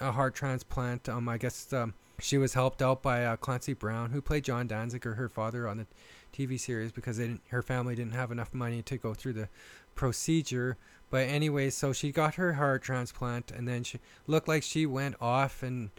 [0.00, 1.08] a heart transplant.
[1.08, 4.68] Um, I guess um, she was helped out by uh, Clancy Brown, who played John
[4.68, 5.86] Danziger, her father, on the
[6.32, 9.48] TV series because they didn't, her family didn't have enough money to go through the
[9.94, 10.76] procedure.
[11.10, 15.16] But anyway, so she got her heart transplant, and then she looked like she went
[15.20, 15.90] off and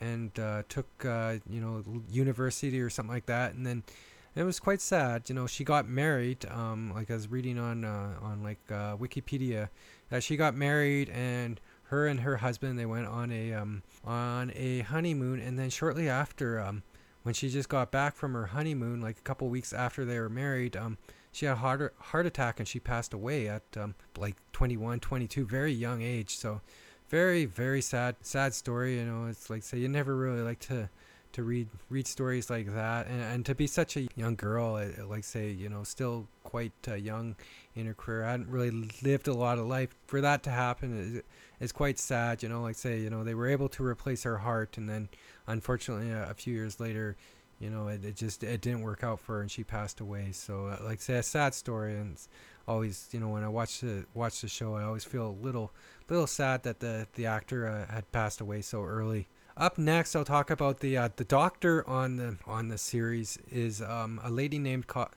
[0.00, 3.82] and uh, took uh, you know university or something like that, and then
[4.34, 5.28] it was quite sad.
[5.28, 6.46] You know, she got married.
[6.46, 9.68] Um, like I was reading on uh, on like uh, Wikipedia
[10.10, 14.52] that she got married and her and her husband they went on a um, on
[14.54, 16.82] a honeymoon, and then shortly after um,
[17.22, 20.28] when she just got back from her honeymoon, like a couple weeks after they were
[20.28, 20.98] married, um,
[21.34, 25.44] she had a heart heart attack and she passed away at um, like 21, 22,
[25.44, 26.36] very young age.
[26.36, 26.60] So
[27.08, 28.98] very very sad sad story.
[28.98, 30.88] You know, it's like say you never really like to
[31.34, 35.24] to read read stories like that and, and to be such a young girl like
[35.24, 37.34] say you know still quite uh, young
[37.74, 40.96] in her career I hadn't really lived a lot of life for that to happen
[40.96, 41.22] is,
[41.58, 44.38] is quite sad you know like say you know they were able to replace her
[44.38, 45.08] heart and then
[45.48, 47.16] unfortunately a, a few years later
[47.64, 50.32] you know, it, it just it didn't work out for her, and she passed away.
[50.32, 52.18] So, uh, like, say a sad story, and
[52.68, 55.72] always, you know, when I watch the watch the show, I always feel a little
[56.10, 59.28] little sad that the the actor uh, had passed away so early.
[59.56, 63.80] Up next, I'll talk about the uh, the doctor on the on the series is
[63.80, 65.08] um, a lady named Ka-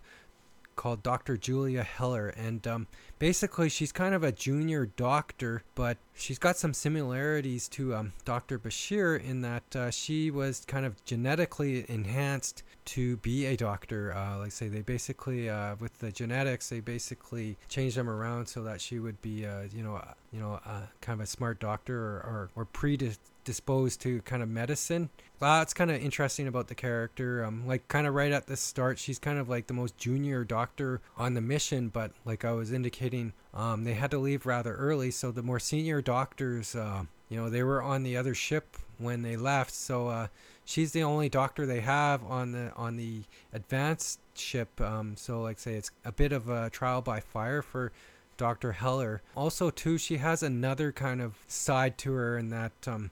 [0.77, 1.35] called Dr.
[1.35, 2.87] Julia Heller, and um,
[3.19, 8.59] basically she's kind of a junior doctor, but she's got some similarities to um, Dr.
[8.59, 14.13] Bashir in that uh, she was kind of genetically enhanced to be a doctor.
[14.13, 18.63] Uh, like say, they basically uh, with the genetics, they basically changed them around so
[18.63, 20.01] that she would be, uh, you know,
[20.31, 20.59] you know,
[21.01, 23.21] kind of a smart doctor or or, or predisposed
[23.53, 25.09] to kind of medicine.
[25.41, 27.45] It's kind of interesting about the character.
[27.45, 30.43] Um, like kind of right at the start, she's kind of like the most junior
[30.43, 34.73] doctor on the mission, but like I was indicating, um, they had to leave rather
[34.73, 38.77] early, so the more senior doctors, uh, you know, they were on the other ship
[38.97, 39.73] when they left.
[39.73, 40.27] So uh,
[40.65, 44.79] she's the only doctor they have on the on the advanced ship.
[44.81, 47.91] Um, so like say it's a bit of a trial by fire for
[48.37, 48.73] Dr.
[48.73, 49.21] Heller.
[49.35, 53.11] Also, too, she has another kind of side to her in that um,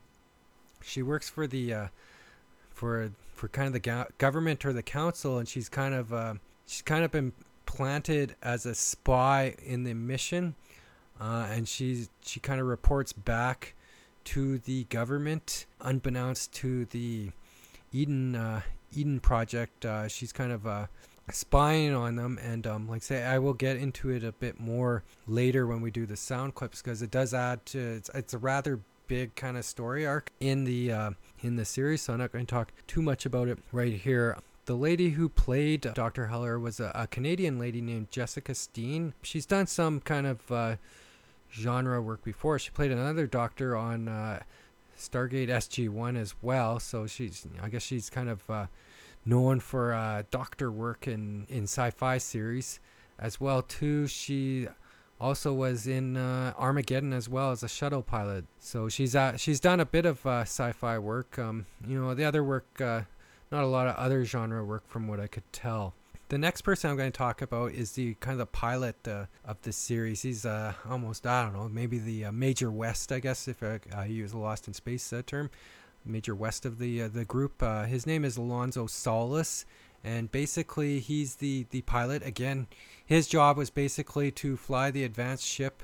[0.85, 1.87] she works for the uh,
[2.69, 6.35] for for kind of the go- government or the council, and she's kind of uh,
[6.65, 7.33] she's kind of been
[7.65, 10.55] planted as a spy in the mission,
[11.19, 13.73] uh, and she's she kind of reports back
[14.25, 17.31] to the government, unbeknownst to the
[17.91, 18.61] Eden uh,
[18.93, 19.85] Eden project.
[19.85, 20.85] Uh, she's kind of uh,
[21.31, 25.03] spying on them, and um, like say, I will get into it a bit more
[25.27, 28.37] later when we do the sound clips because it does add to it's, it's a
[28.37, 32.01] rather big kind of story arc in the uh, in the series.
[32.01, 34.37] So I'm not going to talk too much about it right here.
[34.65, 36.27] The lady who played Dr.
[36.27, 39.13] Heller was a, a Canadian lady named Jessica Steen.
[39.21, 40.75] She's done some kind of uh,
[41.51, 42.57] genre work before.
[42.57, 44.41] She played another doctor on uh,
[44.97, 46.79] Stargate SG1 as well.
[46.79, 48.65] So she's, I guess she's kind of uh,
[49.25, 52.79] known for uh, doctor work in in sci-fi series
[53.19, 54.07] as well too.
[54.07, 54.67] She
[55.19, 58.45] also was in uh, Armageddon as well as a shuttle pilot.
[58.59, 61.39] So she's uh, she's done a bit of uh, sci-fi work.
[61.39, 63.01] Um, you know, the other work, uh,
[63.51, 65.93] not a lot of other genre work from what I could tell.
[66.27, 69.25] The next person I'm going to talk about is the kind of the pilot uh,
[69.45, 70.23] of this series.
[70.23, 74.05] He's uh, almost I don't know, maybe the Major West, I guess, if I, I
[74.05, 75.49] use a Lost in Space term.
[76.07, 77.61] Major West of the the group.
[77.87, 79.65] His name is Alonzo Solace,
[80.05, 82.23] and basically he's the the pilot.
[82.23, 82.67] Again,
[83.05, 85.83] his job was basically to fly the advanced ship,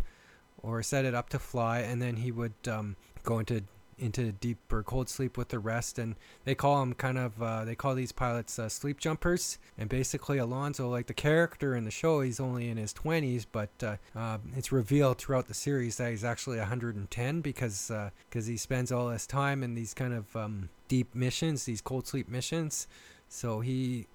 [0.62, 3.64] or set it up to fly, and then he would um, go into
[4.02, 6.00] into deep or cold sleep with the rest.
[6.00, 9.58] And they call them kind of uh, they call these pilots uh, sleep jumpers.
[9.78, 13.70] And basically alonzo like the character in the show he's only in his 20s but
[13.84, 17.92] uh, uh, it's revealed throughout the series that he's actually 110 because
[18.30, 21.82] because uh, he spends all his time in these kind of um, deep missions these
[21.82, 22.88] cold sleep missions
[23.32, 24.08] so he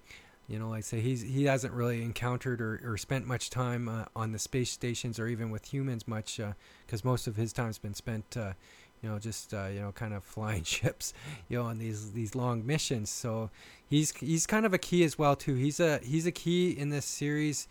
[0.47, 3.89] you know, like I say, he's he hasn't really encountered or, or spent much time
[3.89, 6.39] uh, on the space stations or even with humans much,
[6.85, 8.53] because uh, most of his time's been spent uh,
[9.01, 11.13] you know, just uh, you know, kind of flying ships,
[11.49, 13.09] you know, on these these long missions.
[13.09, 13.49] So
[13.89, 15.55] he's he's kind of a key as well too.
[15.55, 17.67] He's a he's a key in this series,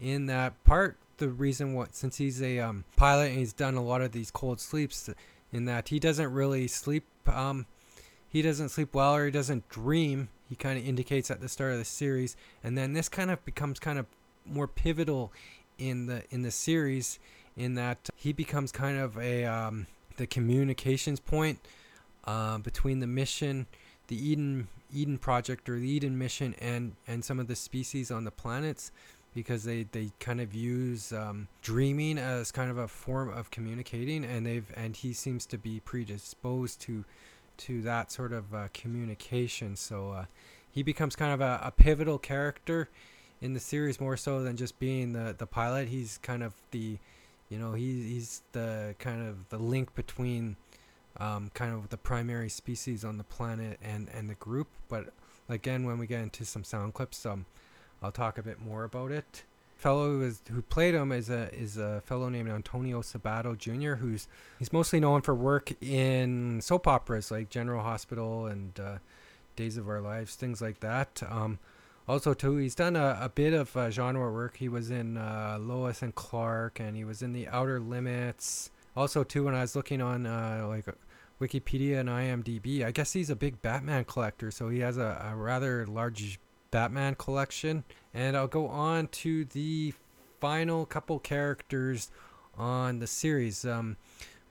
[0.00, 0.96] in that part.
[1.18, 4.30] The reason what since he's a um, pilot and he's done a lot of these
[4.30, 5.08] cold sleeps,
[5.52, 7.04] in that he doesn't really sleep.
[7.28, 7.66] Um,
[8.28, 10.28] he doesn't sleep well or he doesn't dream.
[10.48, 13.44] He kind of indicates at the start of the series, and then this kind of
[13.44, 14.06] becomes kind of
[14.46, 15.32] more pivotal
[15.78, 17.18] in the in the series
[17.56, 21.58] in that he becomes kind of a um, the communications point
[22.24, 23.66] uh, between the mission,
[24.08, 28.24] the Eden Eden project or the Eden mission, and and some of the species on
[28.24, 28.90] the planets,
[29.34, 34.24] because they they kind of use um, dreaming as kind of a form of communicating,
[34.24, 37.04] and they've and he seems to be predisposed to
[37.58, 39.76] to that sort of uh, communication.
[39.76, 40.24] So uh,
[40.70, 42.88] he becomes kind of a, a pivotal character
[43.40, 45.88] in the series more so than just being the the pilot.
[45.88, 46.98] He's kind of the
[47.48, 50.56] you know, he, he's the kind of the link between
[51.18, 54.68] um, kind of the primary species on the planet and, and the group.
[54.88, 55.12] But
[55.48, 57.46] again, when we get into some sound clips, um,
[58.02, 59.44] I'll talk a bit more about it.
[59.76, 63.96] Fellow who, is, who played him is a is a fellow named Antonio Sabato Jr.
[63.96, 68.98] Who's he's mostly known for work in soap operas like General Hospital and uh,
[69.56, 71.22] Days of Our Lives, things like that.
[71.28, 71.58] Um,
[72.06, 75.56] also too he's done a, a bit of uh, genre work he was in uh,
[75.60, 79.74] lois and clark and he was in the outer limits also too when i was
[79.74, 80.86] looking on uh, like
[81.40, 85.34] wikipedia and imdb i guess he's a big batman collector so he has a, a
[85.34, 86.38] rather large
[86.70, 87.84] batman collection
[88.14, 89.92] and i'll go on to the
[90.40, 92.10] final couple characters
[92.56, 93.96] on the series um,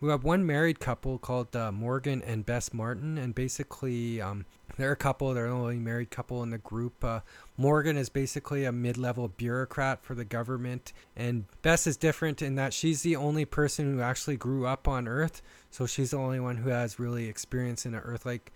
[0.04, 4.46] we have one married couple called uh, Morgan and Bess Martin, and basically um,
[4.76, 5.34] they're a couple.
[5.34, 7.06] They're the only married couple in the group.
[7.06, 7.22] Uh,
[7.56, 12.74] Morgan is basically a mid-level bureaucrat for the government, and Bess is different in that
[12.74, 15.42] she's the only person who actually grew up on Earth.
[15.72, 18.52] So she's the only one who has really experience in an Earth-like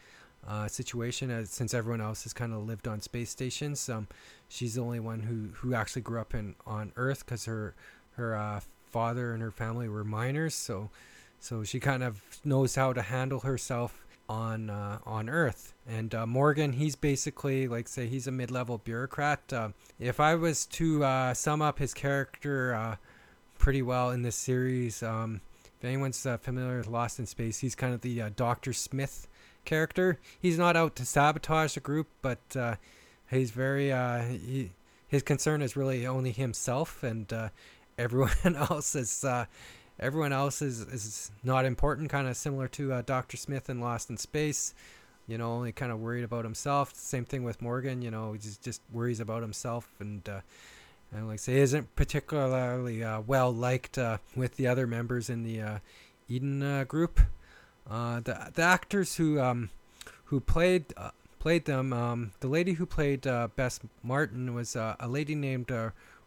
[0.48, 3.90] uh, situation as, since everyone else has kind of lived on space stations.
[3.90, 4.08] Um,
[4.48, 7.76] she's the only one who, who actually grew up in on Earth because her
[8.16, 10.90] her uh, father and her family were miners, so
[11.40, 15.74] so she kind of knows how to handle herself on uh, on Earth.
[15.88, 19.54] And uh, Morgan, he's basically like say he's a mid-level bureaucrat.
[19.54, 19.70] Uh,
[20.00, 22.96] if I was to uh, sum up his character uh,
[23.60, 27.76] pretty well in this series, um, if anyone's uh, familiar with Lost in Space, he's
[27.76, 29.28] kind of the Doctor Smith
[29.68, 30.20] character.
[30.40, 32.40] He's not out to sabotage the group, but
[33.30, 33.90] he's very
[34.28, 34.72] he,
[35.08, 37.32] his concern is really only himself, and
[38.00, 39.24] everyone else is
[40.00, 43.38] everyone else is, is not important, kind of similar to uh, Dr.
[43.38, 44.74] Smith in Lost in Space.
[45.28, 46.96] You know, only kind of worried about himself.
[46.96, 48.02] Same thing with Morgan.
[48.02, 50.28] You know, he just worries about himself and.
[50.28, 50.42] Uh,
[51.10, 55.44] and like I say, isn't particularly uh, well liked uh, with the other members in
[55.44, 55.78] the uh,
[56.28, 57.22] Eden uh, group.
[57.90, 59.70] Uh, the the actors who um,
[60.26, 60.94] who played
[61.40, 65.72] played them, um, the lady who played Bess Martin was a lady named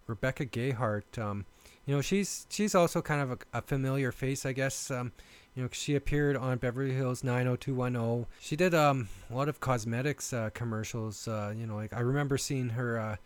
[0.06, 1.18] Rebecca Gayheart.
[1.18, 1.46] Um,
[1.86, 4.90] you know, she's she's also kind of a, a familiar face, I guess.
[4.90, 5.12] Um,
[5.56, 8.26] you know, she appeared on Beverly Hills 90210.
[8.40, 11.26] She did um, a lot of cosmetics uh, commercials.
[11.26, 13.16] Uh, you know, like I remember seeing her uh,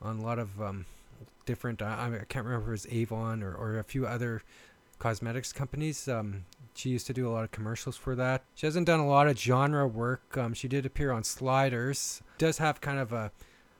[0.00, 0.86] on a lot of um,
[1.44, 1.82] different.
[1.82, 4.42] Uh, I can't remember if it was Avon or, or a few other
[4.98, 6.08] cosmetics companies.
[6.08, 6.44] Um,
[6.74, 8.44] she used to do a lot of commercials for that.
[8.54, 10.36] She hasn't done a lot of genre work.
[10.36, 12.22] Um, she did appear on Sliders.
[12.38, 13.32] Does have kind of a,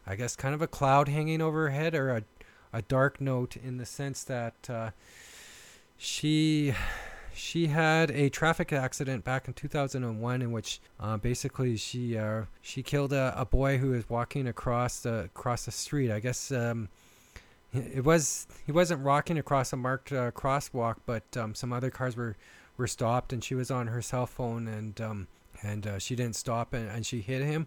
[0.06, 2.22] I guess, kind of a cloud hanging over her head or a
[2.76, 4.90] a dark note in the sense that uh,
[5.96, 6.74] she
[7.34, 12.82] she had a traffic accident back in 2001 in which uh, basically she uh, she
[12.82, 16.10] killed a, a, boy who was walking across the across the street.
[16.10, 16.88] I guess um,
[17.72, 22.16] it was he wasn't walking across a marked uh, crosswalk, but um, some other cars
[22.16, 22.36] were
[22.76, 25.28] were stopped, and she was on her cell phone, and um,
[25.62, 27.66] and uh, she didn't stop, and, and she hit him,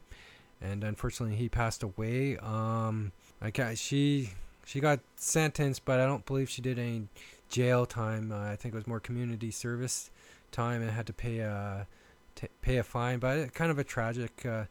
[0.62, 2.38] and unfortunately he passed away.
[2.38, 4.32] Um, I she
[4.66, 7.08] she got sentenced, but I don't believe she did any
[7.50, 8.32] jail time.
[8.32, 10.12] Uh, I think it was more community service
[10.52, 11.88] time and had to pay a
[12.36, 13.20] t- pay a fine.
[13.20, 14.66] But kind of a tragic, uh,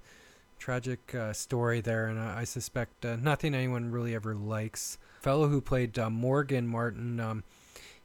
[0.58, 4.98] tragic uh, story there, and I, I suspect uh, nothing anyone really ever likes.
[5.20, 7.44] Fellow who played uh, Morgan Martin, um,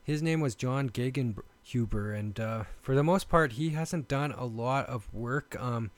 [0.04, 4.46] his name was John Gegenhuber, and uh, for the most part, he hasn't done a
[4.46, 5.56] lot of work.
[5.62, 5.92] Um,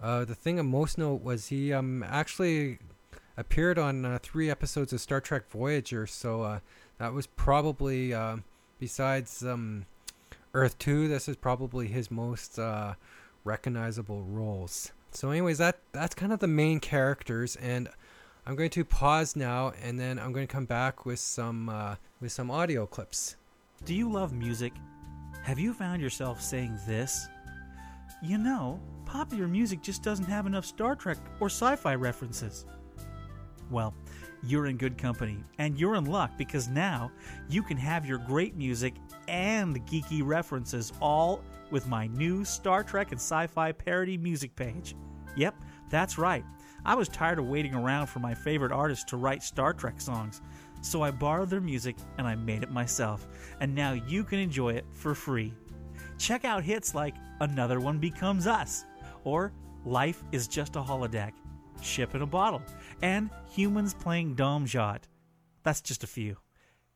[0.00, 2.78] the thing of most note was he um, actually
[3.36, 6.58] appeared on uh, three episodes of Star Trek Voyager, so uh,
[6.98, 8.38] that was probably, uh,
[8.78, 9.86] besides um,
[10.54, 12.94] Earth 2, this is probably his most uh,
[13.44, 14.92] recognizable roles.
[15.10, 17.88] So, anyways, that that's kind of the main characters, and
[18.48, 21.96] I'm going to pause now, and then I'm going to come back with some uh,
[22.20, 23.34] with some audio clips.
[23.84, 24.72] Do you love music?
[25.42, 27.26] Have you found yourself saying this?
[28.22, 32.66] You know, popular music just doesn't have enough Star Trek or sci fi references.
[33.68, 33.94] Well,
[34.44, 37.10] you're in good company, and you're in luck because now
[37.48, 38.94] you can have your great music
[39.26, 41.42] and geeky references all
[41.72, 44.94] with my new Star Trek and sci fi parody music page.
[45.36, 45.56] Yep,
[45.90, 46.44] that's right.
[46.86, 50.40] I was tired of waiting around for my favorite artists to write Star Trek songs,
[50.82, 53.26] so I borrowed their music and I made it myself,
[53.58, 55.52] and now you can enjoy it for free.
[56.16, 58.84] Check out hits like Another One Becomes Us
[59.24, 59.52] or
[59.84, 61.32] Life is Just a Holodeck,
[61.82, 62.62] Ship in a Bottle,
[63.02, 65.08] and humans playing Dom Jot.
[65.64, 66.36] That's just a few.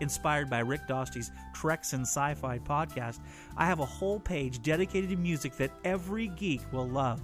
[0.00, 3.18] Inspired by Rick Dosty's Treks and Sci-Fi podcast,
[3.56, 7.20] I have a whole page dedicated to music that every geek will love.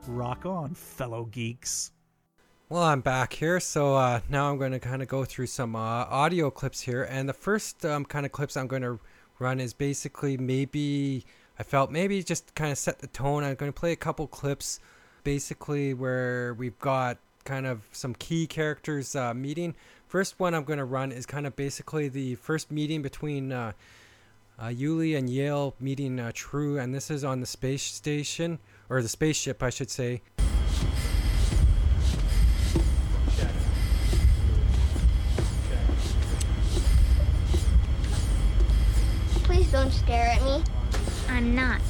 [0.08, 1.92] Rock on, fellow geeks.
[2.70, 5.74] Well, I'm back here, so uh, now I'm going to kind of go through some
[5.76, 7.04] uh, audio clips here.
[7.04, 9.00] And the first um, kind of clips I'm going to
[9.40, 11.26] run is basically maybe
[11.60, 13.44] I felt maybe just kind of set the tone.
[13.44, 14.80] I'm going to play a couple clips
[15.24, 19.76] basically where we've got kind of some key characters uh, meeting.
[20.08, 23.72] First one I'm going to run is kind of basically the first meeting between uh,
[24.60, 29.02] uh, Uly and Yale meeting uh, True, and this is on the space station or
[29.02, 30.22] the spaceship, I should say.
[39.44, 40.64] Please don't stare at me.
[41.30, 41.82] I'm not.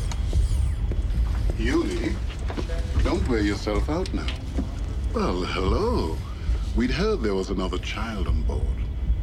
[1.58, 2.16] Uly,
[3.04, 4.28] don't wear yourself out now.
[5.14, 6.18] Well, hello.
[6.76, 8.62] We'd heard there was another child on board.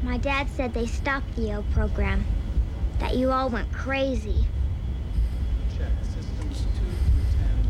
[0.02, 2.24] My dad said they stopped the O program.
[2.98, 4.44] That you all went crazy.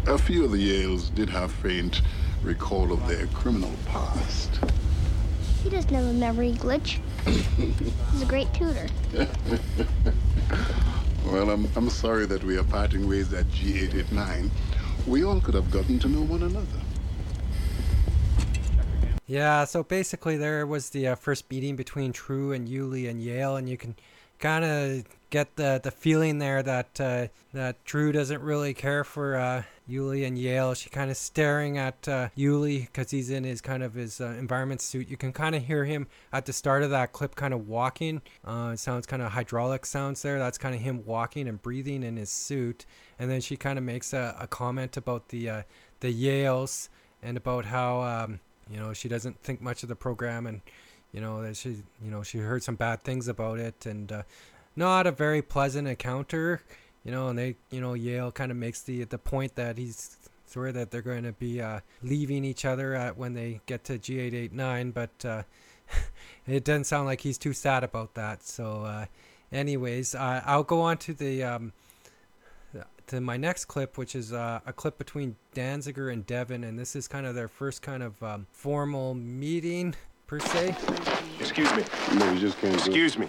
[0.07, 2.03] A few of the Yales did have faint
[2.43, 4.61] recall of their criminal past.
[5.63, 6.99] He doesn't have a memory glitch.
[7.25, 8.87] He's a great tutor.
[11.25, 14.51] Well, I'm, I'm sorry that we are parting ways at G889.
[15.07, 16.67] We all could have gotten to know one another.
[19.27, 23.57] Yeah, so basically there was the uh, first meeting between True and Uly and Yale,
[23.57, 23.95] and you can
[24.39, 29.37] kind of get the the feeling there that uh, that True doesn't really care for
[29.37, 30.75] uh, Uly and Yale.
[30.75, 34.35] She kind of staring at uh, Uly because he's in his kind of his uh,
[34.39, 35.09] environment suit.
[35.09, 38.23] You can kind of hear him at the start of that clip, kind of walking.
[38.45, 40.39] Uh, it sounds kind of hydraulic sounds there.
[40.39, 42.87] That's kind of him walking and breathing in his suit.
[43.19, 45.63] And then she kind of makes a, a comment about the uh,
[46.01, 46.89] the Yales
[47.23, 48.03] and about how.
[48.03, 50.61] Um, you know, she doesn't think much of the program, and
[51.13, 54.23] you know that she, you know, she heard some bad things about it, and uh,
[54.77, 56.63] not a very pleasant encounter.
[57.05, 60.17] You know, and they, you know, Yale kind of makes the the point that he's
[60.51, 63.99] sure that they're going to be uh, leaving each other at when they get to
[63.99, 65.43] G889, but uh,
[66.47, 68.43] it doesn't sound like he's too sad about that.
[68.45, 69.07] So, uh,
[69.53, 71.73] anyways, uh, I'll go on to the um,
[73.09, 76.97] to my next clip, which is uh, a clip between Danziger and Devon, and this
[76.97, 79.95] is kind of their first kind of um, formal meeting
[80.27, 80.75] per se.
[81.39, 81.85] Excuse me.
[82.15, 83.29] No, you just can't Excuse me.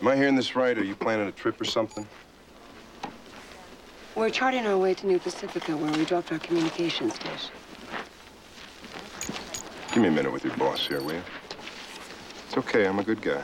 [0.00, 0.76] Am I hearing this right?
[0.76, 2.06] Are you planning a trip or something?
[4.16, 7.48] We're charting our way to New Pacifica, where we dropped our communications dish.
[9.92, 11.22] Give me a minute with your boss here, will you?
[12.48, 12.86] It's okay.
[12.86, 13.42] I'm a good guy.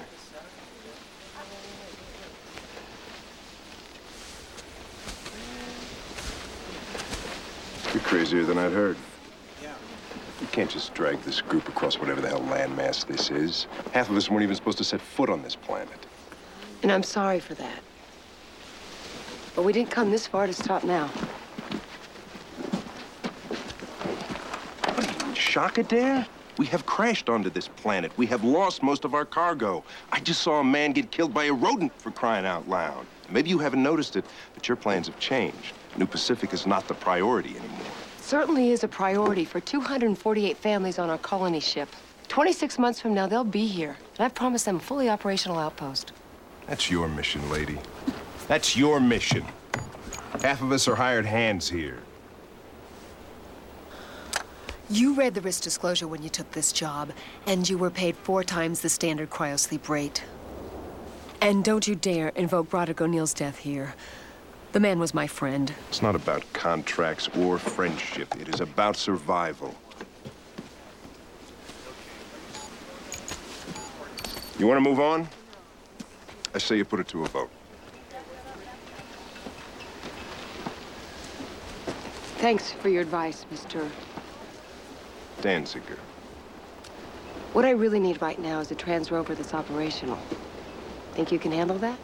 [7.92, 8.96] You're crazier than I'd heard.
[9.62, 9.72] Yeah.
[10.40, 13.68] You can't just drag this group across whatever the hell landmass this is.
[13.92, 16.06] Half of us weren't even supposed to set foot on this planet.
[16.82, 17.82] And I'm sorry for that.
[19.56, 21.06] But we didn't come this far to stop now.
[24.84, 26.26] What are you, in shock, Adair?
[26.58, 28.12] We have crashed onto this planet.
[28.18, 29.82] We have lost most of our cargo.
[30.12, 33.06] I just saw a man get killed by a rodent for crying out loud.
[33.30, 35.72] Maybe you haven't noticed it, but your plans have changed.
[35.96, 37.80] New Pacific is not the priority anymore.
[38.20, 41.88] Certainly is a priority for 248 families on our colony ship.
[42.28, 43.96] 26 months from now, they'll be here.
[44.18, 46.12] And I've promised them a fully operational outpost.
[46.66, 47.78] That's your mission, lady.
[48.48, 49.44] That's your mission.
[50.42, 51.98] Half of us are hired hands here.
[54.88, 57.10] You read the risk disclosure when you took this job,
[57.46, 60.22] and you were paid four times the standard cryosleep rate.
[61.40, 63.94] And don't you dare invoke Broderick O'Neill's death here.
[64.72, 65.74] The man was my friend.
[65.88, 68.40] It's not about contracts or friendship.
[68.40, 69.74] It is about survival.
[74.58, 75.28] You want to move on?
[76.54, 77.50] I say you put it to a vote.
[82.46, 83.90] Thanks for your advice, Mr.
[85.42, 85.98] Danziger.
[87.52, 90.16] What I really need right now is a trans rover that's operational.
[91.14, 91.98] Think you can handle that?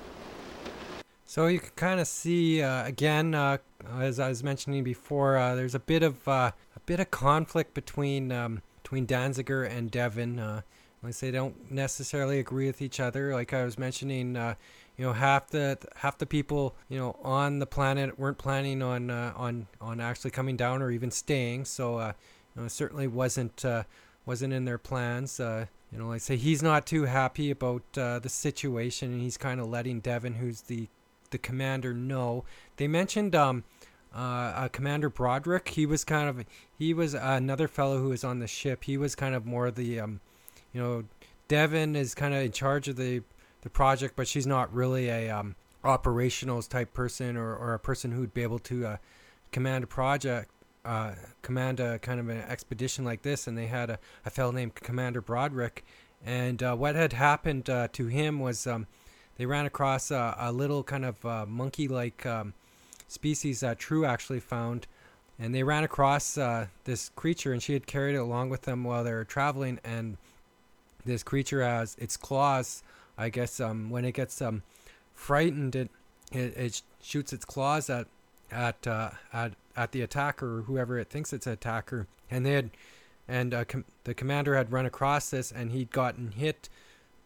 [1.26, 3.58] So you can kind of see uh, again, uh,
[4.00, 7.72] as I was mentioning before, uh, there's a bit of uh, a bit of conflict
[7.72, 10.40] between um, between Danziger and Devon.
[10.40, 10.62] Uh,
[11.04, 13.32] like they don't necessarily agree with each other.
[13.32, 14.54] Like I was mentioning, uh,
[14.96, 19.10] you know, half the half the people you know on the planet weren't planning on
[19.10, 21.64] uh, on on actually coming down or even staying.
[21.64, 22.12] So uh,
[22.54, 23.84] you know, certainly wasn't uh,
[24.26, 25.40] wasn't in their plans.
[25.40, 29.20] Uh, you know, like I say, he's not too happy about uh, the situation, and
[29.20, 30.88] he's kind of letting Devon, who's the
[31.30, 32.44] the commander, know.
[32.76, 33.64] They mentioned um,
[34.14, 35.70] uh, Commander Broderick.
[35.70, 36.44] He was kind of
[36.78, 38.84] he was another fellow who was on the ship.
[38.84, 40.20] He was kind of more the um,
[40.72, 41.04] you know,
[41.48, 43.22] Devon is kind of in charge of the
[43.62, 48.12] the project, but she's not really a um, operationals type person or, or a person
[48.12, 48.96] who'd be able to uh,
[49.50, 50.50] command a project,
[50.84, 53.46] uh, command a kind of an expedition like this.
[53.46, 55.84] And they had a, a fellow named Commander Broderick.
[56.24, 58.86] And uh, what had happened uh, to him was um,
[59.36, 62.54] they ran across a, a little kind of uh, monkey like um,
[63.08, 64.86] species that True actually found.
[65.38, 68.84] And they ran across uh, this creature, and she had carried it along with them
[68.84, 69.80] while they were traveling.
[69.82, 70.16] And
[71.04, 72.82] this creature has its claws.
[73.16, 74.62] I guess um, when it gets um,
[75.14, 75.90] frightened, it,
[76.32, 78.06] it it shoots its claws at
[78.50, 82.06] at uh, at at the attacker or whoever it thinks it's an attacker.
[82.30, 82.70] And they had
[83.28, 86.68] and uh, com- the commander had run across this, and he'd gotten hit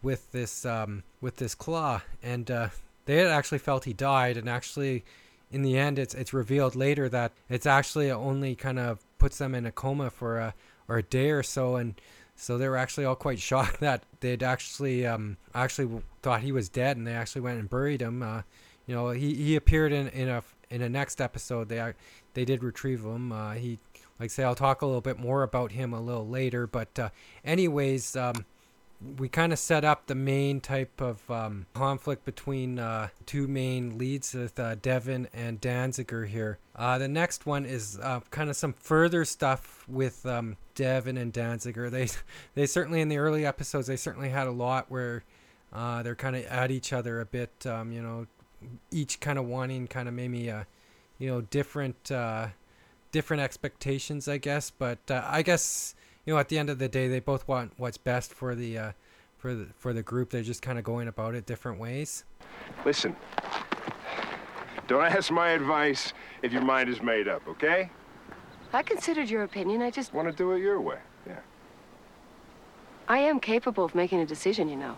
[0.01, 2.69] with this um, with this claw, and uh,
[3.05, 4.37] they had actually felt he died.
[4.37, 5.03] And actually,
[5.51, 9.55] in the end, it's it's revealed later that it's actually only kind of puts them
[9.55, 10.53] in a coma for a
[10.87, 11.95] or a day or so, and
[12.37, 16.69] so they were actually all quite shocked that they'd actually um, actually thought he was
[16.69, 18.23] dead, and they actually went and buried him.
[18.23, 18.43] Uh,
[18.85, 21.93] you know, he, he appeared in, in a in the next episode they
[22.33, 23.31] they did retrieve him.
[23.31, 23.79] Uh, he
[24.19, 26.97] like I say I'll talk a little bit more about him a little later, but
[26.97, 27.09] uh,
[27.43, 28.15] anyways.
[28.15, 28.45] Um,
[29.17, 33.97] we kind of set up the main type of um, conflict between uh, two main
[33.97, 36.57] leads with uh, Devon and Danziger here.
[36.75, 41.31] Uh, the next one is uh, kind of some further stuff with um, Devon and
[41.31, 41.91] Danziger.
[41.91, 42.09] They
[42.55, 45.23] they certainly in the early episodes they certainly had a lot where
[45.71, 47.67] uh, they're kind of at each other a bit.
[47.67, 48.25] Um, you know,
[48.89, 50.63] each kind of wanting kind of maybe uh,
[51.19, 52.11] you know different
[53.11, 54.71] different expectations, I guess.
[54.71, 55.93] But I guess
[56.27, 58.77] you know, at the end of the day, they both want what's best for the
[58.77, 58.91] uh,
[59.37, 60.29] for the for the group.
[60.29, 62.25] They're just kind of going about it different ways.
[62.85, 63.15] Listen,
[64.87, 66.11] don't ask my advice
[66.41, 67.89] if your mind is made up, okay?
[68.73, 69.81] I considered your opinion.
[69.81, 70.99] I just want to do it your way.
[71.25, 71.39] Yeah.
[73.07, 74.97] I am capable of making a decision, you know.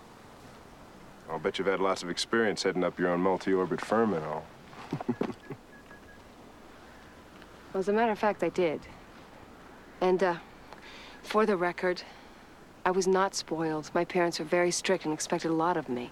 [1.29, 4.45] I'll bet you've had lots of experience heading up your own multi-orbit firm and all.
[5.19, 5.35] well,
[7.75, 8.81] as a matter of fact, I did.
[10.01, 10.35] And, uh,
[11.29, 12.01] for the record,
[12.83, 13.91] I was not spoiled.
[13.93, 16.09] My parents were very strict and expected a lot of me.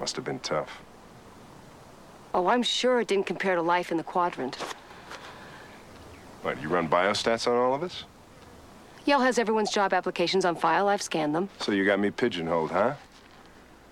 [0.00, 0.82] Must have been tough.
[2.34, 4.56] Oh, I'm sure it didn't compare to life in the Quadrant.
[6.42, 8.04] What, you run biostats on all of us?
[9.04, 10.88] Yale has everyone's job applications on file.
[10.88, 11.48] I've scanned them.
[11.60, 12.94] So you got me pigeonholed, huh?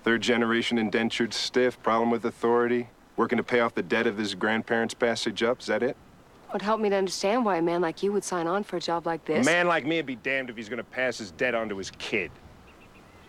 [0.03, 4.35] Third generation indentured stiff, problem with authority, working to pay off the debt of his
[4.35, 5.95] grandparents' passage up, is that it?
[6.53, 8.79] Would help me to understand why a man like you would sign on for a
[8.79, 9.45] job like this.
[9.45, 11.77] A man like me would be damned if he's gonna pass his debt on to
[11.77, 12.31] his kid.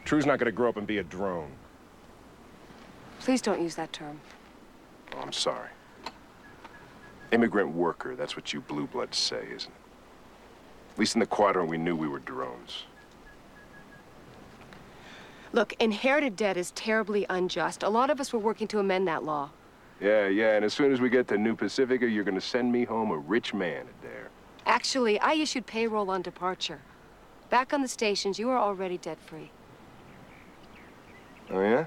[0.05, 1.51] True's not gonna grow up and be a drone.
[3.21, 4.19] Please don't use that term.
[5.15, 5.69] Oh, I'm sorry.
[7.33, 10.95] Immigrant worker, that's what you blue bloods say, isn't it?
[10.95, 12.85] At least in the quadrant, we knew we were drones.
[15.53, 17.83] Look, inherited debt is terribly unjust.
[17.83, 19.51] A lot of us were working to amend that law.
[20.01, 22.85] Yeah, yeah, and as soon as we get to New Pacifica, you're gonna send me
[22.85, 24.31] home a rich man, Adair.
[24.65, 26.81] Actually, I issued payroll on departure.
[27.51, 29.51] Back on the stations, you are already debt-free.
[31.51, 31.87] Oh, yeah?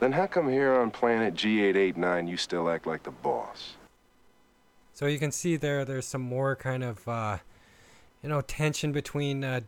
[0.00, 3.76] Then how come here on planet G889 you still act like the boss?
[4.92, 7.38] So you can see there, there's some more kind of, uh,
[8.22, 9.60] you know, tension between uh,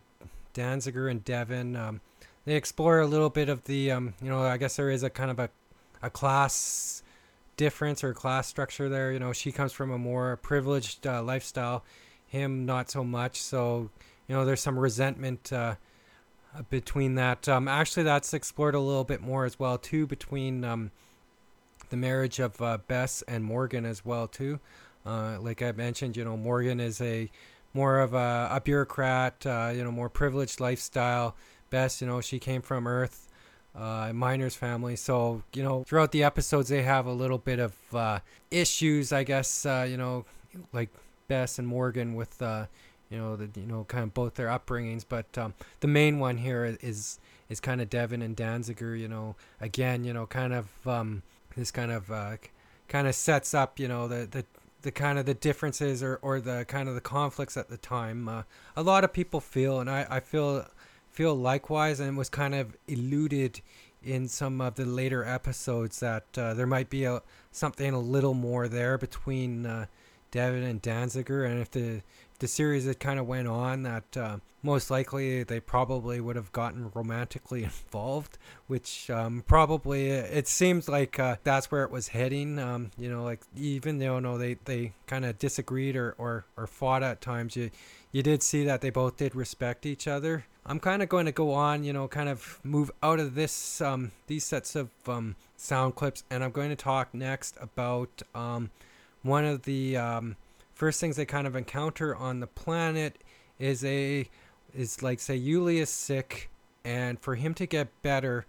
[0.53, 1.75] Danziger and Devon.
[1.75, 2.01] Um,
[2.43, 5.09] they explore a little bit of the, um, you know, I guess there is a
[5.09, 5.49] kind of a
[6.05, 7.01] a class
[7.57, 9.11] difference or class structure there.
[9.11, 11.83] You know, she comes from a more privileged uh, lifestyle,
[12.27, 13.41] him not so much.
[13.41, 13.89] So,
[14.27, 15.75] you know, there's some resentment uh,
[16.69, 17.49] between that.
[17.49, 20.91] Um, actually, that's explored a little bit more as well too between um,
[21.89, 24.59] the marriage of uh, Bess and Morgan as well too.
[25.05, 27.29] Uh, like I mentioned, you know, Morgan is a
[27.73, 31.35] more of a, a bureaucrat, uh, you know, more privileged lifestyle.
[31.69, 33.24] Bess, you know, she came from Earth
[33.77, 34.95] uh, miner's family.
[34.95, 38.19] So, you know, throughout the episodes, they have a little bit of uh,
[38.51, 40.25] issues, I guess, uh, you know,
[40.71, 40.89] like
[41.27, 42.67] Bess and Morgan with, uh,
[43.09, 45.03] you know, the, you know, kind of both their upbringings.
[45.07, 47.19] But um, the main one here is,
[47.49, 51.23] is kind of Devon and Danziger, you know, again, you know, kind of um,
[51.55, 52.37] this kind of, uh,
[52.87, 54.45] kind of sets up, you know, the, the,
[54.83, 58.29] the kind of the differences or, or the kind of the conflicts at the time.
[58.29, 58.43] Uh,
[58.75, 60.67] a lot of people feel, and I, I feel
[61.15, 63.61] feel likewise and was kind of eluded
[64.03, 68.33] in some of the later episodes that uh, there might be a something a little
[68.33, 69.85] more there between uh,
[70.29, 72.01] Devon and Danziger, and if the
[72.33, 76.35] if the series had kind of went on, that uh, most likely they probably would
[76.35, 78.37] have gotten romantically involved,
[78.67, 82.59] which um, probably it seems like uh, that's where it was heading.
[82.59, 86.67] Um, you know, like even though no, they they kind of disagreed or, or or
[86.67, 87.71] fought at times, you
[88.15, 90.45] you did see that they both did respect each other.
[90.65, 93.81] I'm kind of going to go on, you know, kind of move out of this
[93.81, 98.69] um, these sets of um, sound clips, and I'm going to talk next about um,
[99.21, 100.37] one of the um,
[100.73, 103.21] first things they kind of encounter on the planet
[103.59, 104.29] is a
[104.73, 106.49] is like say Uly is sick,
[106.85, 108.45] and for him to get better,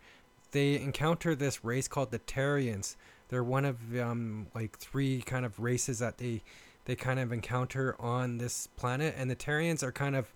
[0.53, 2.95] they encounter this race called the Terrians.
[3.31, 6.45] They're one of um, like three kind of races that they
[6.87, 10.33] they kind of encounter on this planet, and the Terrians are kind of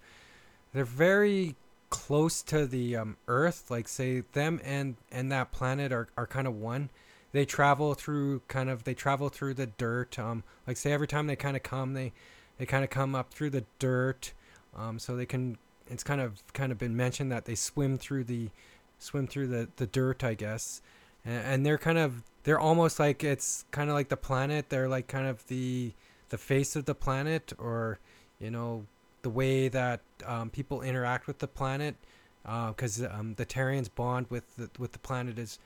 [0.72, 1.56] they're very
[1.88, 6.46] close to the um, Earth, like say them and and that planet are, are kind
[6.46, 6.90] of one.
[7.32, 10.18] They travel through kind of they travel through the dirt.
[10.18, 12.12] Um, like say every time they kind of come, they
[12.58, 14.32] they kind of come up through the dirt.
[14.76, 15.58] Um, so they can.
[15.88, 18.50] It's kind of kind of been mentioned that they swim through the
[18.98, 20.82] swim through the the dirt, I guess.
[21.24, 24.68] And, and they're kind of they're almost like it's kind of like the planet.
[24.68, 25.92] They're like kind of the
[26.30, 27.98] the face of the planet, or
[28.40, 28.86] you know
[29.22, 31.94] the way that um, people interact with the planet,
[32.42, 35.58] because uh, um, the Terrians bond with the, with the planet is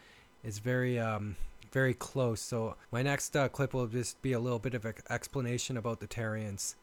[0.42, 1.36] is very um,
[1.72, 2.40] very close.
[2.40, 6.00] So my next uh, clip will just be a little bit of an explanation about
[6.00, 6.74] the Terrians.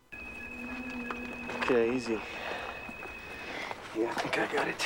[1.61, 2.19] Okay, easy.
[3.97, 4.85] Yeah, I think I got it.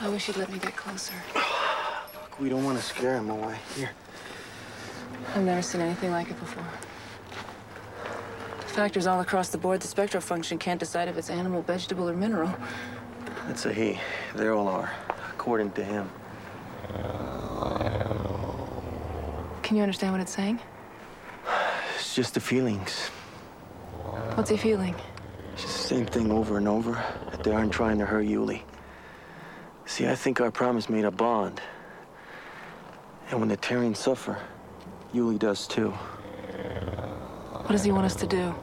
[0.00, 1.14] I wish you'd let me get closer.
[1.34, 3.56] Look, we don't want to scare him away.
[3.74, 3.90] Here.
[5.34, 6.64] I've never seen anything like it before.
[8.68, 12.14] Factors all across the board, the spectral function can't decide if it's animal, vegetable, or
[12.14, 12.54] mineral.
[13.46, 13.98] That's a he.
[14.36, 14.92] They all are,
[15.30, 16.08] according to him.
[19.62, 20.60] Can you understand what it's saying?
[21.96, 23.08] It's just the feelings.
[24.34, 24.94] What's he feeling?
[25.54, 26.92] It's just the same thing over and over.
[27.32, 28.62] That they aren't trying to hurt Uly.
[29.86, 31.60] See, I think our promise made a bond.
[33.30, 34.38] And when the Terrians suffer,
[35.12, 35.92] Uly does too.
[37.68, 38.54] What does he want us to do?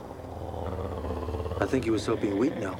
[1.62, 2.76] I think he was hoping we'd know.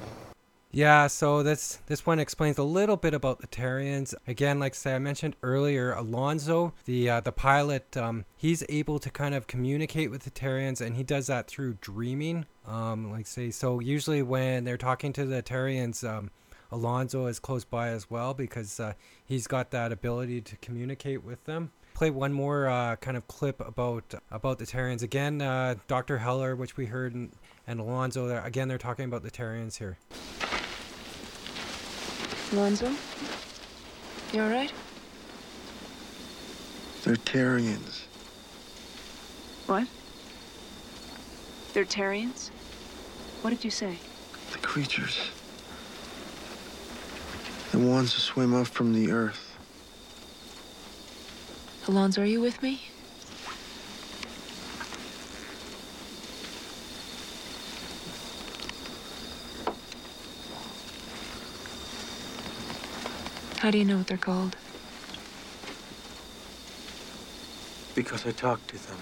[0.72, 4.16] Yeah, so this this one explains a little bit about the Terrians.
[4.26, 8.98] Again, like I say, I mentioned earlier, Alonzo, the uh, the pilot, um, he's able
[8.98, 12.48] to kind of communicate with the Terrians, and he does that through dreaming.
[12.66, 16.32] Um, like say, so usually when they're talking to the Terrians, um,
[16.72, 21.44] Alonzo is close by as well because uh, he's got that ability to communicate with
[21.44, 21.72] them.
[21.96, 25.42] Play one more uh, kind of clip about about the Terrians again.
[25.42, 27.32] Uh, Doctor Heller, which we heard, and,
[27.68, 28.28] and Alonzo.
[28.28, 29.98] They're, again, they're talking about the Terrians here.
[32.52, 32.92] Alonzo?
[34.34, 34.74] You all right?
[37.06, 38.02] They're Terrians.
[39.68, 39.88] What?
[41.74, 42.50] They're Terrians?
[43.42, 43.98] What did you say?
[44.52, 45.30] The creatures.
[47.72, 49.45] The ones who swim up from the earth.
[51.88, 52.82] Alonzo, are you with me?
[63.60, 64.56] How do you know what they're called?
[67.94, 68.98] Because I talked to them.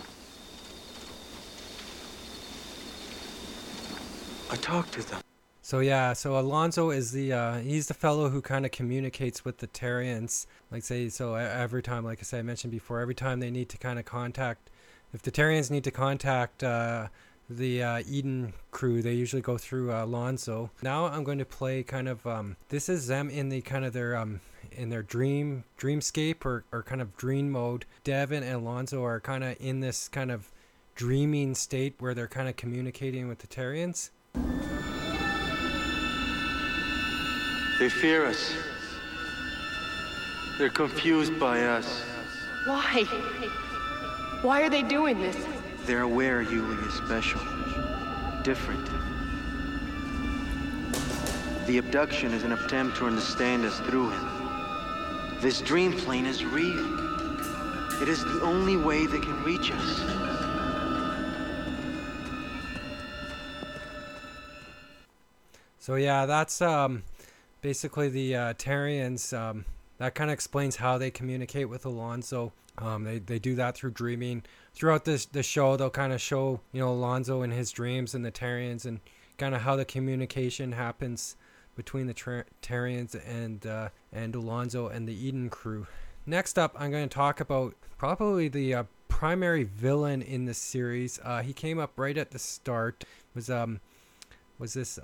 [4.52, 5.22] I talked to them.
[5.66, 9.60] So yeah, so Alonzo is the uh, he's the fellow who kind of communicates with
[9.60, 10.46] the Terrians.
[10.70, 13.70] Like say, so every time, like I said, I mentioned before, every time they need
[13.70, 14.70] to kind of contact,
[15.14, 17.08] if the Terrians need to contact uh,
[17.50, 20.70] the uh, Eden crew, they usually go through uh, Alonzo.
[20.82, 23.94] Now I'm going to play kind of um, this is them in the kind of
[23.94, 24.42] their um,
[24.74, 27.86] in their dream dreamscape or, or kind of dream mode.
[28.04, 30.52] Devon and Alonzo are kind of in this kind of
[30.94, 34.10] dreaming state where they're kind of communicating with the Terrians.
[37.84, 38.54] They fear us.
[40.58, 42.02] They're confused by us.
[42.66, 43.04] Why?
[44.42, 45.36] Why are they doing this?
[45.86, 47.42] They're aware Uly is special.
[48.42, 48.86] Different.
[51.68, 55.40] The abduction is an attempt to understand us through him.
[55.42, 56.86] This dream plane is real.
[58.02, 60.24] It is the only way they can reach us.
[65.80, 67.04] So yeah, that's um,
[67.64, 69.36] basically the uh, Terrians.
[69.36, 69.66] Um,
[69.98, 72.54] that kind of explains how they communicate with Alonzo.
[72.78, 74.44] Um, they they do that through dreaming.
[74.74, 78.24] Throughout this the show, they'll kind of show you know Alonzo and his dreams and
[78.24, 79.00] the Terrians and
[79.40, 81.36] kind of how the communication happens
[81.76, 85.88] between the Tra- Terrians and uh, and Alonzo and the Eden crew.
[86.26, 91.20] Next up, I'm going to talk about probably the uh, primary villain in the series.
[91.24, 93.06] Uh, he came up right at the start.
[93.34, 93.80] Was um
[94.60, 95.00] was this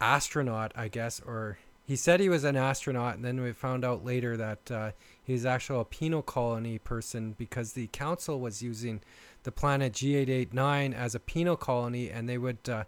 [0.00, 4.04] astronaut, I guess, or he said he was an astronaut, and then we found out
[4.04, 4.90] later that uh,
[5.22, 9.00] he was actually a penal colony person because the council was using
[9.42, 12.84] the planet G889 as a penal colony, and they would uh,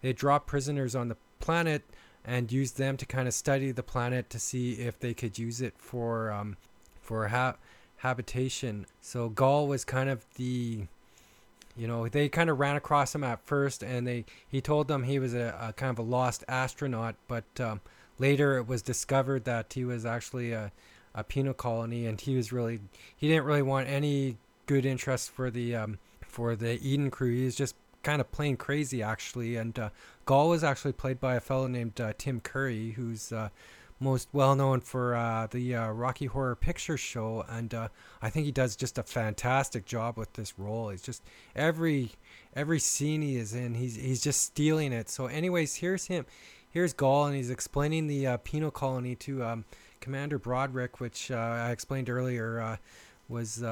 [0.00, 1.82] they drop prisoners on the planet
[2.24, 5.60] and use them to kind of study the planet to see if they could use
[5.60, 6.56] it for um,
[7.00, 7.56] for ha-
[7.98, 8.86] habitation.
[9.00, 10.86] So Gaal was kind of the
[11.76, 15.02] you know they kind of ran across him at first and they he told them
[15.02, 17.80] he was a, a kind of a lost astronaut but um,
[18.18, 20.72] later it was discovered that he was actually a,
[21.14, 22.80] a penal colony and he was really
[23.16, 24.36] he didn't really want any
[24.66, 28.56] good interest for the um, for the eden crew he was just kind of plain
[28.56, 29.88] crazy actually and uh,
[30.28, 33.48] was actually played by a fellow named uh, tim curry who's uh,
[33.98, 37.88] most well known for uh, the uh, Rocky Horror Picture Show, and uh,
[38.20, 40.90] I think he does just a fantastic job with this role.
[40.90, 41.22] He's just
[41.54, 42.10] every
[42.54, 45.08] every scene he is in, he's he's just stealing it.
[45.08, 46.26] So, anyways, here's him,
[46.76, 49.64] here's Gaal, and he's explaining the uh, penal colony to um,
[50.00, 52.76] Commander Broderick, which uh, I explained earlier uh,
[53.30, 53.64] was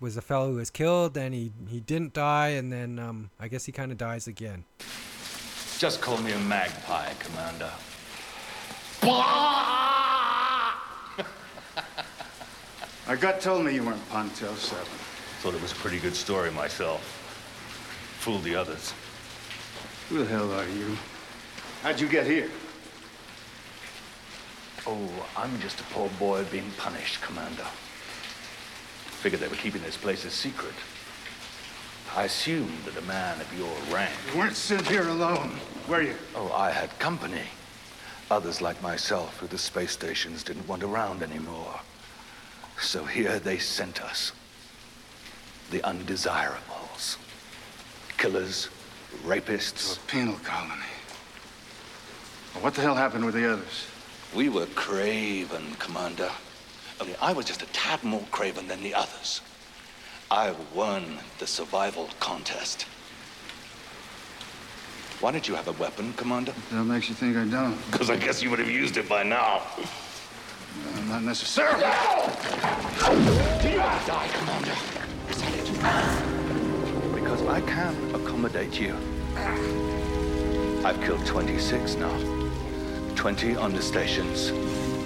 [0.00, 3.46] was a fellow who was killed, and he he didn't die, and then um, I
[3.46, 4.64] guess he kind of dies again.
[5.78, 7.70] Just call me a magpie, Commander.
[13.06, 14.84] My gut told me you weren't Pontel 7.
[15.40, 17.00] Thought it was a pretty good story myself.
[18.18, 18.92] Fooled the others.
[20.08, 20.96] Who the hell are you?
[21.82, 22.50] How'd you get here?
[24.86, 27.66] Oh, I'm just a poor boy being punished, Commander.
[29.22, 30.74] Figured they were keeping this place a secret.
[32.14, 34.12] I assumed that a man of your rank.
[34.30, 35.52] You weren't sent here alone,
[35.88, 36.16] were you?
[36.34, 37.44] Oh, I had company.
[38.30, 41.80] Others like myself who the space stations didn't want around anymore.
[42.78, 44.32] So here they sent us.
[45.70, 47.16] The undesirables.
[48.18, 48.68] Killers,
[49.24, 49.96] rapists.
[49.96, 50.82] A penal colony.
[52.54, 53.86] Well, what the hell happened with the others?
[54.34, 56.30] We were craven, Commander.
[57.00, 59.40] Only I was just a tad more craven than the others.
[60.30, 62.86] I won the survival contest.
[65.20, 66.54] Why did you have a weapon, Commander?
[66.70, 67.76] That makes you think I don't.
[67.90, 69.62] Because I guess you would have used it by now.
[69.78, 71.80] Uh, not necessarily.
[71.80, 74.72] Do you want to die, Commander?
[75.28, 77.14] Is that it?
[77.14, 78.96] Because I can accommodate you.
[80.84, 82.39] I've killed 26 now.
[83.16, 84.52] 20 on the stations.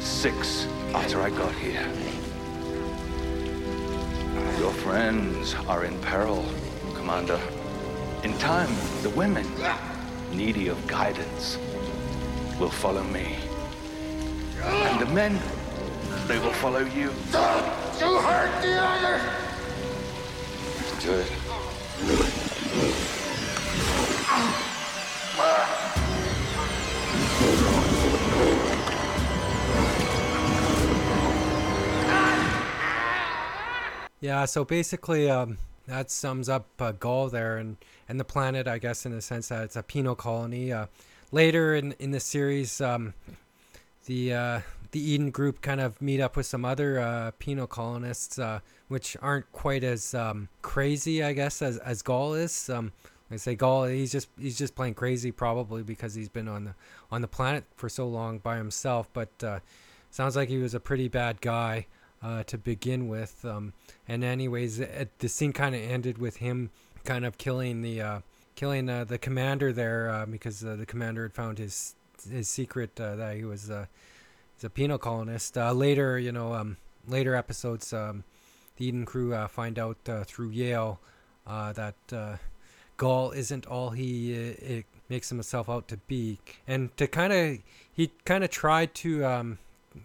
[0.05, 1.86] Six after I got here.
[4.59, 6.44] Your friends are in peril,
[6.94, 7.40] Commander.
[8.22, 8.70] In time,
[9.02, 9.46] the women,
[10.32, 11.59] needy of guidance,
[12.59, 13.36] will follow me.
[14.62, 15.38] And the men,
[16.26, 17.12] they will follow you.
[17.32, 19.22] Don't You hurt the others!
[21.02, 21.32] Do it.
[25.36, 26.03] Ah.
[34.25, 37.77] Yeah, so basically, um, that sums up uh, Gaal there and,
[38.09, 40.72] and the planet, I guess, in the sense that it's a penal colony.
[40.72, 40.87] Uh,
[41.31, 43.12] later in, in the series, um,
[44.07, 44.61] the uh,
[44.93, 49.14] the Eden group kind of meet up with some other uh, penal colonists, uh, which
[49.20, 52.70] aren't quite as um, crazy, I guess, as, as Gaal is.
[52.70, 52.93] Um,
[53.31, 56.75] I say Gaal, he's just he's just playing crazy, probably because he's been on the
[57.12, 59.07] on the planet for so long by himself.
[59.12, 59.59] But uh,
[60.11, 61.89] sounds like he was a pretty bad guy
[62.25, 63.45] uh, to begin with.
[63.45, 63.75] Um,
[64.09, 66.70] and anyways, it, the scene kind of ended with him
[67.05, 68.20] kind of killing the uh,
[68.57, 71.95] killing uh, the commander there uh, because uh, the commander had found his
[72.31, 73.87] his secret uh, that he was uh,
[74.64, 75.59] a penal colonist.
[75.59, 78.25] Uh, later, you know, um, later episodes, um,
[78.77, 80.99] the Eden crew uh, find out uh, through Yale
[81.47, 82.37] uh, that uh,
[82.99, 87.59] Gaal isn't all he uh, it makes himself out to be, and to kind of
[87.93, 89.59] he kind of tried to um,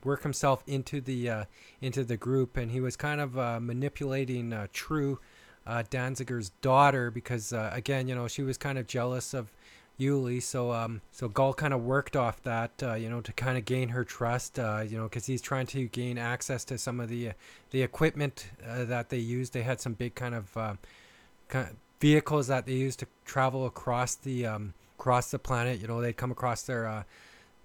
[0.04, 1.46] work himself into the uh,
[1.82, 5.20] into the group, and he was kind of uh, manipulating uh, True,
[5.66, 9.52] uh, Danziger's daughter, because uh, again, you know, she was kind of jealous of
[10.00, 13.58] Uly, so um, so Gaal kind of worked off that, uh, you know, to kind
[13.58, 17.10] of gain her trust, you know, because he's trying to gain access to some of
[17.10, 17.32] the
[17.72, 19.54] the equipment that they used.
[19.54, 24.16] They had some big kind of kind of vehicles that they used to travel across
[24.16, 25.82] the um, across the planet.
[25.82, 27.06] You know, they'd come across their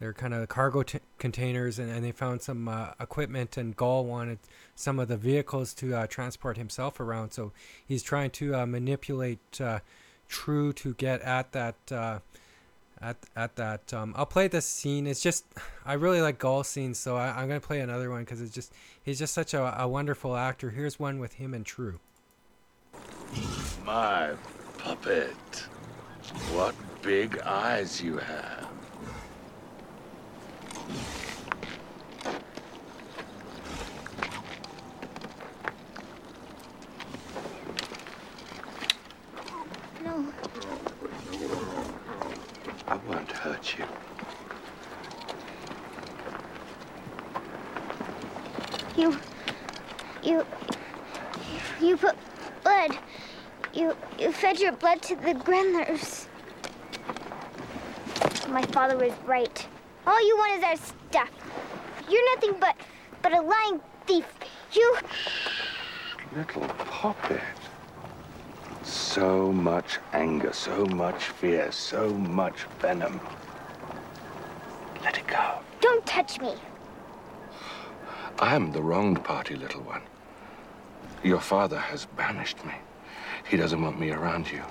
[0.05, 3.57] their kind of cargo t- containers, and, and they found some uh, equipment.
[3.57, 4.39] And Gaal wanted
[4.77, 7.53] some of the vehicles to uh, transport himself around, so
[7.87, 9.81] he's trying to uh, manipulate uh,
[10.29, 11.77] True to get at that.
[11.91, 12.19] Uh,
[13.01, 15.07] at, at that, um, I'll play this scene.
[15.07, 15.45] It's just,
[15.85, 18.73] I really like Gaal's scenes, so I, I'm gonna play another one because it's just,
[19.03, 20.71] he's just such a, a wonderful actor.
[20.71, 21.99] Here's one with him and True.
[23.85, 24.33] My
[24.79, 25.35] puppet.
[26.53, 28.84] What big eyes you have.
[42.87, 43.85] I won't hurt you.
[48.97, 49.19] You.
[50.23, 50.47] You.
[51.81, 52.17] You put
[52.63, 52.99] blood.
[53.73, 53.97] You.
[54.19, 56.29] You fed your blood to the Grendlers.
[58.49, 59.67] My father was right.
[60.07, 61.31] All you want is our stuff.
[62.09, 62.77] You're nothing but.
[63.23, 64.27] but a lying thief.
[64.73, 64.97] You.
[66.37, 67.41] Little puppet.
[68.83, 73.21] So much anger, so much fear, so much venom.
[75.03, 75.61] Let it go.
[75.81, 76.55] Don't touch me.
[78.39, 80.03] I am the wronged party, little one.
[81.23, 82.75] Your father has banished me.
[83.49, 84.63] He doesn't want me around you.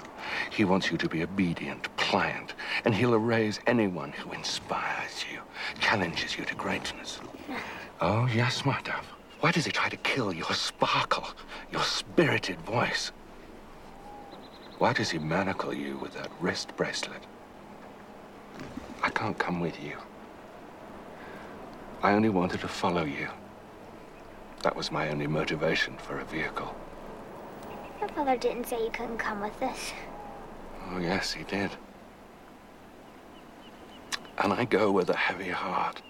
[0.52, 2.54] He wants you to be obedient, pliant,
[2.86, 5.40] and he'll erase anyone who inspires you,
[5.80, 7.20] challenges you to greatness.
[8.02, 9.06] Oh, yes, my dove.
[9.40, 11.28] Why does he try to kill your sparkle,
[11.72, 13.12] your spirited voice?
[14.78, 17.24] Why does he manacle you with that wrist bracelet?
[19.02, 19.98] I can't come with you.
[22.02, 23.30] I only wanted to follow you.
[24.62, 26.76] That was my only motivation for a vehicle.
[28.00, 29.94] Your father didn't say you couldn't come with us.
[30.90, 31.72] Oh, yes, he did.
[34.38, 36.02] And I go with a heavy heart.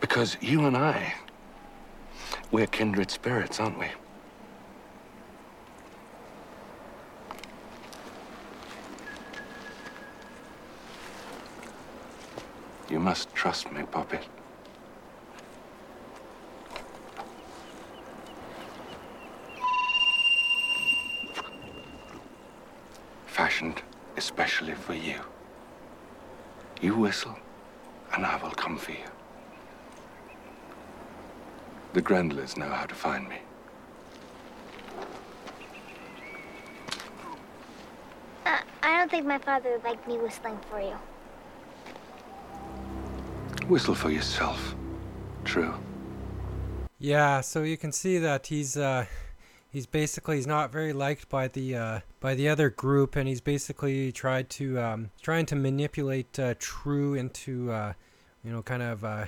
[0.00, 1.14] Because you and I,
[2.50, 3.88] we're kindred spirits, aren't we?
[12.88, 14.18] You must trust me, Poppy.
[23.30, 23.80] Fashioned
[24.16, 25.20] especially for you.
[26.82, 27.36] You whistle,
[28.12, 29.10] and I will come for you.
[31.92, 33.38] The Grendlers know how to find me.
[38.44, 40.96] Uh, I don't think my father would like me whistling for you.
[43.68, 44.74] Whistle for yourself.
[45.44, 45.74] True.
[46.98, 49.06] Yeah, so you can see that he's uh
[49.70, 53.40] he's basically he's not very liked by the uh by the other group and he's
[53.40, 57.92] basically tried to um trying to manipulate uh, True into uh
[58.44, 59.26] you know kind of uh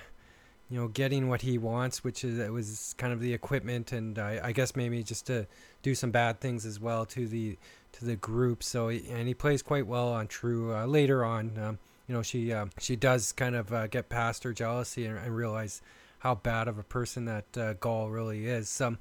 [0.68, 4.18] you know getting what he wants which is it was kind of the equipment and
[4.18, 5.47] I, guess maybe just to
[5.82, 7.59] do some bad things as well to the
[7.93, 8.62] to the group.
[8.62, 11.78] So and he plays quite well on True uh, later on um,
[12.09, 15.82] you know she uh, she does kind of get past her jealousy and, and realize
[16.22, 18.80] how bad of a person that uh, Gaal really is.
[18.80, 18.98] Um,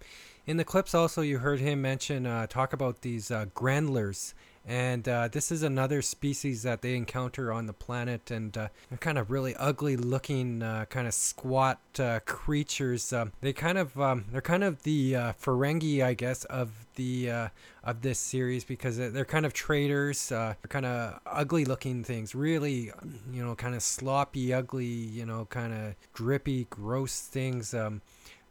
[0.48, 4.34] in the clips, also you heard him mention uh, talk about these uh, Grendlers,
[4.66, 8.68] and uh, this is another species that they encounter on the planet, and uh,
[9.00, 13.12] kind of really ugly looking, uh, kind of squat uh, creatures.
[13.12, 17.32] Um, they kind of um, they're kind of the uh, Ferengi, I guess, of the
[17.32, 17.48] uh,
[17.84, 22.92] of this series because they're kind of traders they're kind of ugly looking things, really,
[23.32, 27.74] you know, kind of sloppy, ugly, you know, kind of drippy, gross things.
[27.74, 28.02] Um,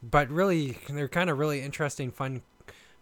[0.02, 2.42] but really, they're kind of really interesting, fun,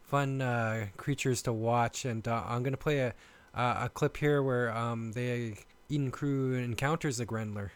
[0.09, 2.05] fun uh, creatures to watch.
[2.05, 3.15] And uh, I'm gonna play a
[3.55, 5.55] a, a clip here where um, the
[5.89, 7.73] Eden crew encounters a Grendler.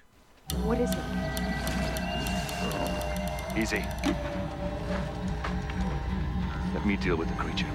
[0.65, 0.99] What is it?
[3.57, 3.85] Easy.
[6.75, 7.67] Let me deal with the creature.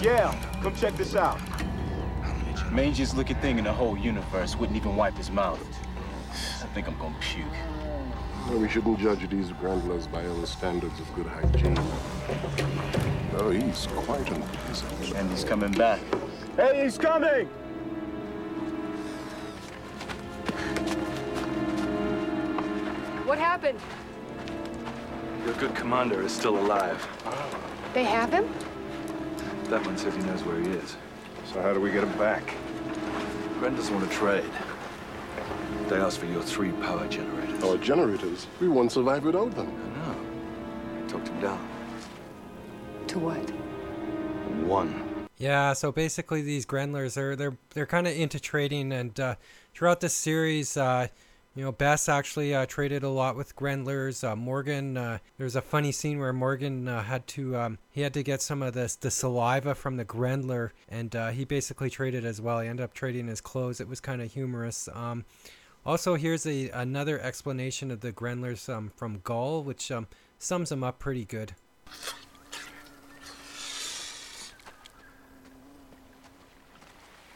[0.00, 1.38] Yeah, come check this out.
[2.70, 5.60] Mangiest looking thing in the whole universe wouldn't even wipe his mouth.
[6.30, 7.46] I think I'm gonna puke.
[8.48, 11.78] Well, we shouldn't judge these Grendlers by our standards of good hygiene.
[13.38, 15.14] Oh, he's quite unpleasant.
[15.14, 16.00] And he's coming back.
[16.56, 17.46] Hey, he's coming!
[23.26, 23.78] What happened?
[25.46, 27.06] Your good commander is still alive.
[27.94, 28.52] They have him?
[29.64, 30.96] That one says he knows where he is.
[31.52, 32.54] So how do we get him back?
[33.58, 34.50] Gren doesn't want to trade.
[35.88, 37.51] They asked for your three power generators.
[37.62, 38.48] Our generators?
[38.60, 39.68] We won't survive without them.
[39.68, 41.04] I know.
[41.04, 41.68] I talked him down.
[43.08, 43.50] To what?
[44.66, 45.28] One.
[45.38, 49.34] Yeah, so basically these Grendlers are they're they're kind of into trading, and uh,
[49.74, 51.08] throughout this series, uh,
[51.54, 54.24] you know, Bess actually uh, traded a lot with Grendlers.
[54.24, 58.14] Uh, Morgan, uh, there's a funny scene where Morgan uh, had to um, he had
[58.14, 62.24] to get some of this the saliva from the Grendler, and uh, he basically traded
[62.24, 62.60] as well.
[62.60, 63.80] He ended up trading his clothes.
[63.80, 64.88] It was kind of humorous.
[64.92, 65.24] Um,
[65.84, 70.06] also, here's a another explanation of the Grendlers um, from Gaal, which um,
[70.38, 71.54] sums them up pretty good.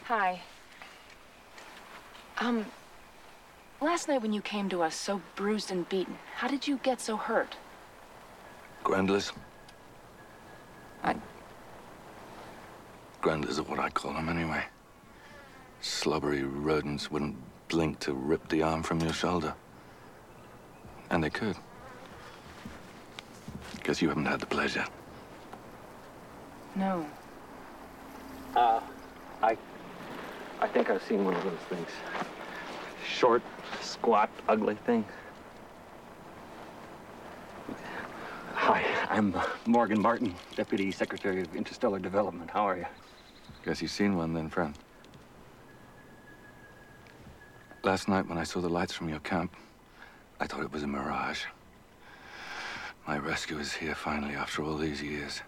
[0.04, 0.40] Hi.
[2.38, 2.66] Um,
[3.80, 7.00] last night when you came to us so bruised and beaten, how did you get
[7.00, 7.56] so hurt?
[8.84, 9.32] Grendlers?
[11.02, 11.16] I-
[13.20, 14.64] Grendlers are what I call them anyway.
[15.80, 17.36] Slobbery rodents wouldn't
[17.68, 19.54] blink to rip the arm from your shoulder.
[21.10, 21.56] And they could.
[23.84, 24.84] Guess you haven't had the pleasure.
[26.74, 27.06] No.
[28.54, 28.80] Uh,
[29.42, 29.56] I...
[30.60, 31.88] I think I've seen one of those things.
[33.06, 33.42] Short,
[33.82, 35.04] squat, ugly thing.
[38.54, 42.50] Hi, I'm uh, Morgan Martin, Deputy Secretary of Interstellar Development.
[42.50, 42.86] How are you?
[43.64, 44.74] Guess you've seen one then, friend.
[47.86, 49.54] Last night when I saw the lights from your camp,
[50.40, 51.44] I thought it was a mirage.
[53.06, 55.40] My rescue is here finally after all these years.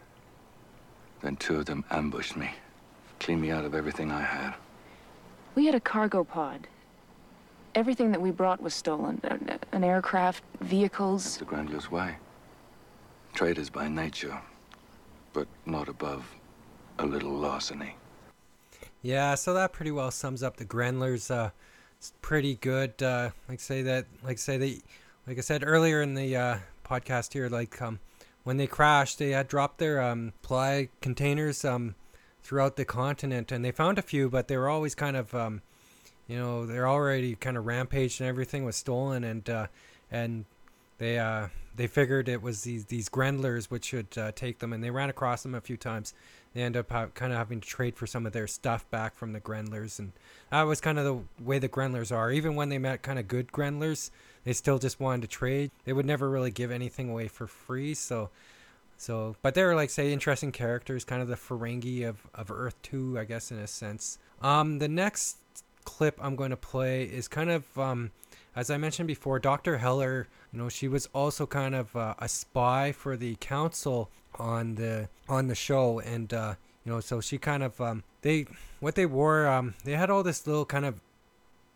[1.20, 2.52] Then two of them ambushed me,
[3.18, 4.54] cleaned me out of everything I had.
[5.56, 6.68] We had a cargo pod.
[7.74, 9.20] Everything that we brought was stolen.
[9.24, 11.38] An, an aircraft, vehicles.
[11.38, 12.18] The Grendler's way.
[13.34, 14.40] Traders by nature,
[15.32, 16.24] but not above
[17.00, 17.96] a little larceny.
[19.02, 21.32] Yeah, so that pretty well sums up the Grendlers.
[21.32, 21.50] Uh,
[21.98, 23.02] it's pretty good.
[23.02, 24.80] Uh, like say that, like say they,
[25.26, 27.98] like I said earlier in the uh, podcast here, like um,
[28.44, 31.94] when they crashed, they had dropped their um, supply containers um,
[32.42, 35.60] throughout the continent, and they found a few, but they were always kind of, um,
[36.28, 39.66] you know, they're already kind of rampaged and everything was stolen, and uh,
[40.10, 40.44] and
[40.98, 44.84] they uh, they figured it was these these Grendlers which should uh, take them, and
[44.84, 46.14] they ran across them a few times.
[46.58, 49.14] They end up ha- kind of having to trade for some of their stuff back
[49.14, 50.10] from the Grendlers, and
[50.50, 52.32] that was kind of the way the Grendlers are.
[52.32, 54.10] Even when they met kind of good Grendlers,
[54.42, 55.70] they still just wanted to trade.
[55.84, 57.94] They would never really give anything away for free.
[57.94, 58.30] So,
[58.96, 63.16] so, but they're like say interesting characters, kind of the Ferengi of of Earth Two,
[63.20, 64.18] I guess in a sense.
[64.42, 65.36] Um, the next
[65.84, 68.10] clip I'm going to play is kind of um,
[68.56, 69.78] as I mentioned before, Dr.
[69.78, 74.74] Heller, you know, she was also kind of uh, a spy for the council on
[74.76, 78.46] the on the show, and uh, you know, so she kind of um, they
[78.80, 81.00] what they wore, um, they had all this little kind of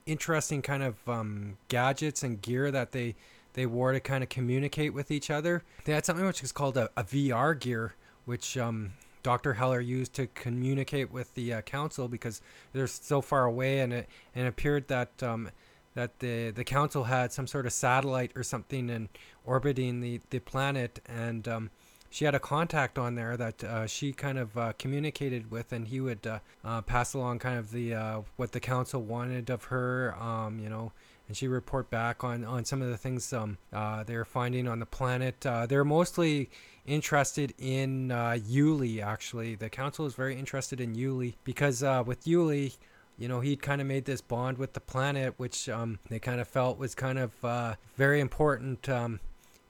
[0.06, 3.14] interesting kind of um, gadgets and gear that they
[3.54, 5.62] they wore to kind of communicate with each other.
[5.84, 7.94] They had something which is called a, a VR gear,
[8.24, 8.92] which um,
[9.22, 9.54] Dr.
[9.54, 12.40] Heller used to communicate with the uh, council because
[12.72, 15.50] they're so far away, and it and it appeared that um,
[15.94, 19.08] that the the council had some sort of satellite or something and
[19.44, 21.70] orbiting the the planet, and um,
[22.12, 25.88] she had a contact on there that uh, she kind of uh, communicated with, and
[25.88, 29.64] he would uh, uh pass along kind of the uh, what the council wanted of
[29.64, 30.92] her, um, you know.
[31.28, 34.80] And she report back on, on some of the things um, uh, they're finding on
[34.80, 35.40] the planet.
[35.40, 36.50] they're mostly
[36.84, 39.54] interested in Uly, actually.
[39.54, 42.76] The council is very interested in Uly because with Uly,
[43.22, 46.40] you know, he'd kind of made this bond with the planet, which um, they kind
[46.40, 49.20] of felt was kind of uh, very important, um,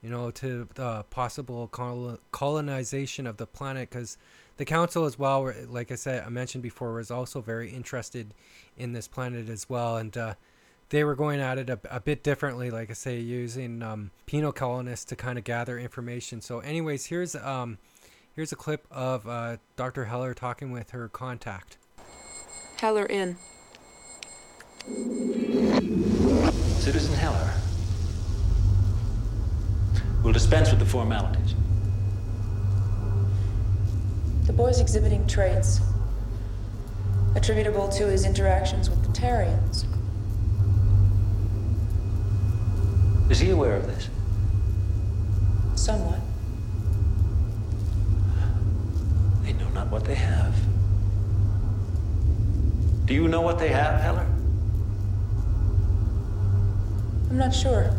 [0.03, 3.91] you know, to the possible col- colonization of the planet.
[3.91, 4.17] Because
[4.57, 8.33] the council, as well, like I said, I mentioned before, was also very interested
[8.79, 10.35] in this planet as well, and uh,
[10.89, 14.53] they were going at it a, a, bit differently, like I say, using um, penal
[14.53, 16.41] colonists to kind of gather information.
[16.41, 17.77] So, anyways, here's um,
[18.35, 20.07] here's a clip of uh, Dr.
[20.07, 21.77] Heller talking with her contact.
[22.83, 23.37] Heller in.
[26.81, 27.53] Citizen Heller.
[30.25, 31.55] We'll dispense with the formalities.
[34.47, 35.79] The boy's exhibiting traits
[37.37, 39.85] attributable to his interactions with the Terrians.
[43.31, 44.09] Is he aware of this?
[45.77, 46.19] Somewhat.
[49.45, 50.72] They know not what they have.
[53.05, 54.27] Do you know what they have, Heller?
[57.31, 57.91] I'm not sure.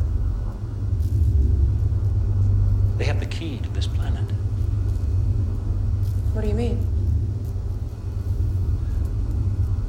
[2.98, 4.24] They have the key to this planet.
[6.34, 6.88] What do you mean?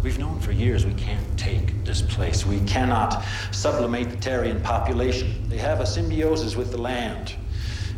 [0.02, 2.44] We've known for years we can't take this place.
[2.44, 5.48] We cannot sublimate the Terrian population.
[5.48, 7.34] They have a symbiosis with the land,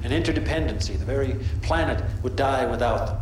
[0.04, 0.98] an interdependency.
[0.98, 3.16] The very planet would die without them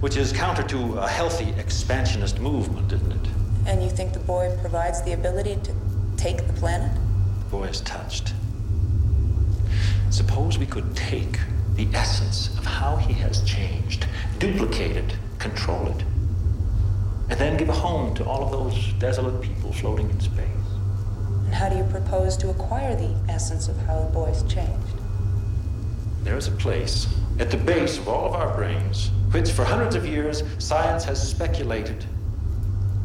[0.00, 3.28] which is counter to a healthy expansionist movement, isn't it?
[3.66, 5.74] And you think the boy provides the ability to
[6.16, 6.92] take the planet?
[7.44, 8.34] The boy is touched.
[10.10, 11.38] Suppose we could take
[11.74, 14.06] the essence of how he has changed,
[14.38, 16.04] duplicate it, control it,
[17.28, 20.46] and then give a home to all of those desolate people floating in space.
[21.44, 25.00] And how do you propose to acquire the essence of how the boy's changed?
[26.22, 27.06] There is a place
[27.38, 31.20] at the base of all of our brains which for hundreds of years science has
[31.20, 32.02] speculated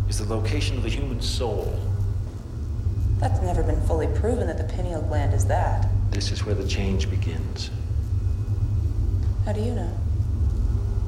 [0.08, 1.78] is the location of the human soul.
[3.18, 5.90] That's never been fully proven that the pineal gland is that.
[6.10, 7.70] This is where the change begins.
[9.44, 9.94] How do you know?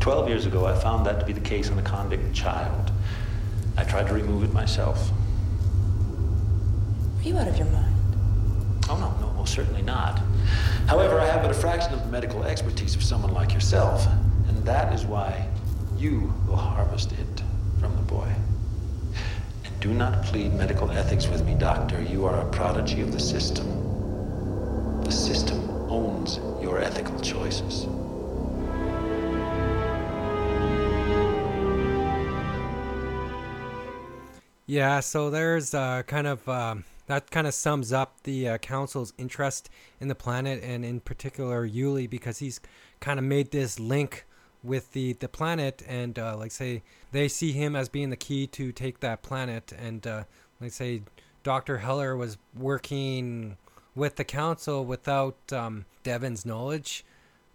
[0.01, 2.91] Twelve years ago, I found that to be the case in a convict child.
[3.77, 5.09] I tried to remove it myself.
[7.19, 7.95] Are you out of your mind?
[8.89, 10.19] Oh, no, no, most certainly not.
[10.87, 14.05] However, I have but a fraction of the medical expertise of someone like yourself,
[14.63, 15.45] and that is why
[15.97, 17.43] you will harvest it
[17.81, 18.33] from the boy.
[19.65, 22.01] And do not plead medical ethics with me, doctor.
[22.01, 23.67] You are a prodigy of the system.
[25.03, 25.59] The system
[25.91, 27.87] owns your ethical choices.
[34.65, 39.11] Yeah, so there's uh, kind of um, that kind of sums up the uh, council's
[39.17, 39.69] interest
[39.99, 42.61] in the planet and in particular Uly because he's
[43.01, 44.23] kind of made this link
[44.63, 46.81] with the the planet and uh, like say
[47.11, 50.23] they see him as being the key to take that planet and uh,
[50.61, 51.01] like say
[51.43, 51.79] Dr.
[51.79, 53.57] Heller was working
[53.95, 57.05] with the council without um, Devon's knowledge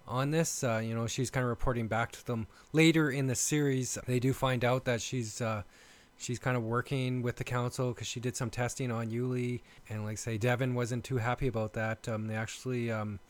[0.06, 0.62] on this.
[0.62, 3.98] Uh, you know, she's kind of reporting back to them later in the series.
[4.06, 5.62] They do find out that she's uh,
[6.18, 10.04] she's kind of working with the council because she did some testing on Uly, and
[10.04, 12.08] like say Devon wasn't too happy about that.
[12.08, 13.20] Um, they actually um,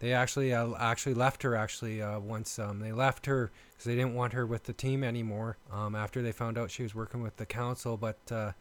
[0.00, 3.96] they actually uh, actually left her actually uh, once um, they left her because they
[3.96, 7.22] didn't want her with the team anymore um, after they found out she was working
[7.22, 8.52] with the council but uh,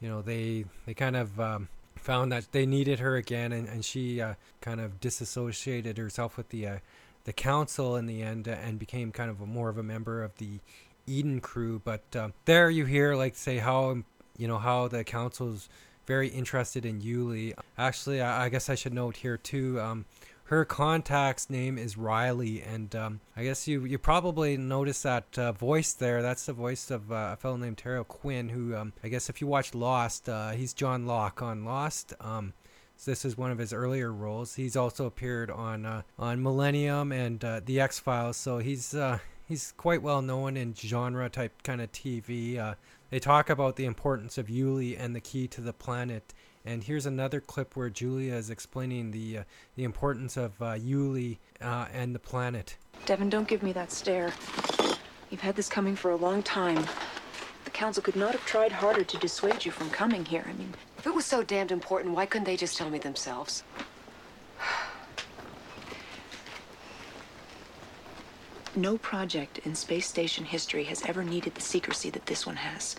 [0.00, 3.84] you know they they kind of um, found that they needed her again and, and
[3.84, 6.78] she uh, kind of disassociated herself with the uh,
[7.24, 10.36] the council in the end and became kind of a, more of a member of
[10.36, 10.60] the
[11.06, 13.96] Eden crew but uh, there you hear like say how
[14.36, 15.68] you know how the council's
[16.06, 17.52] very interested in Uly.
[17.76, 20.04] Actually I, I guess I should note here too um,
[20.46, 25.52] her contact's name is Riley, and um, I guess you you probably noticed that uh,
[25.52, 26.22] voice there.
[26.22, 29.40] That's the voice of uh, a fellow named Terry O'Quinn, who um, I guess if
[29.40, 32.14] you watch Lost, uh, he's John Locke on Lost.
[32.20, 32.54] Um,
[32.96, 34.54] so this is one of his earlier roles.
[34.54, 39.18] He's also appeared on uh, on Millennium and uh, The X Files, so he's uh,
[39.48, 42.76] he's quite well known in genre type kind of TV.
[43.10, 46.32] they talk about the importance of Uly and the key to the planet
[46.66, 49.42] and here's another clip where Julia is explaining the uh,
[49.76, 52.76] the importance of uh, Uly uh, and the planet.
[53.06, 54.32] Devon, don't give me that stare.
[55.30, 56.84] You've had this coming for a long time.
[57.64, 60.44] The council could not have tried harder to dissuade you from coming here.
[60.48, 63.62] I mean, if it was so damned important, why couldn't they just tell me themselves?
[68.78, 72.94] No project in space station history has ever needed the secrecy that this one has.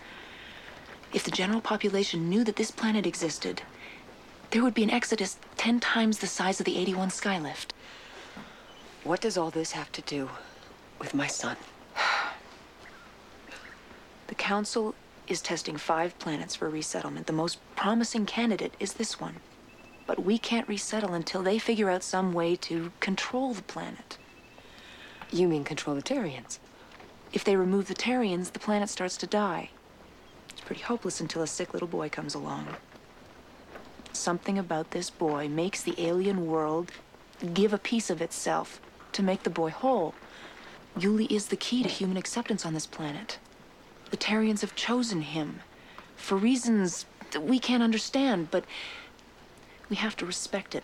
[1.13, 3.61] If the general population knew that this planet existed,
[4.51, 7.67] there would be an exodus ten times the size of the 81 Skylift.
[9.03, 10.29] What does all this have to do
[10.99, 11.55] with my son?
[14.27, 14.95] The Council
[15.27, 17.27] is testing five planets for resettlement.
[17.27, 19.37] The most promising candidate is this one.
[20.05, 24.17] But we can't resettle until they figure out some way to control the planet.
[25.31, 26.59] You mean control the Terrians?
[27.31, 29.69] If they remove the Terrians, the planet starts to die
[30.61, 32.67] pretty hopeless until a sick little boy comes along.
[34.13, 36.91] Something about this boy makes the alien world
[37.53, 38.81] give a piece of itself
[39.11, 40.15] to make the boy whole.
[40.97, 43.37] Uly is the key to human acceptance on this planet.
[44.09, 45.59] The Terrians have chosen him
[46.15, 48.65] for reasons that we can't understand, but
[49.89, 50.83] we have to respect it.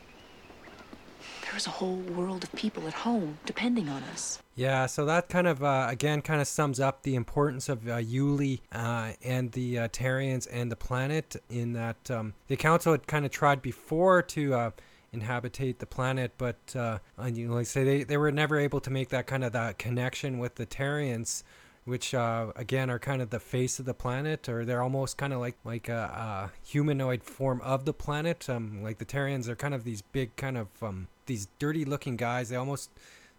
[1.49, 4.42] There's a whole world of people at home depending on us.
[4.55, 7.97] Yeah, so that kind of uh, again kind of sums up the importance of uh,
[7.97, 11.35] Uly uh, and the uh, Terrians and the planet.
[11.49, 14.71] In that um, the council had kind of tried before to uh,
[15.13, 16.99] inhabitate the planet, but uh,
[17.31, 19.79] you know, like say they, they were never able to make that kind of that
[19.79, 21.41] connection with the Terrians,
[21.85, 25.33] which uh, again are kind of the face of the planet, or they're almost kind
[25.33, 28.47] of like like a, a, humanoid form of the planet.
[28.47, 32.17] Um, like the Terrians are kind of these big kind of um, these dirty looking
[32.17, 32.49] guys.
[32.49, 32.91] They almost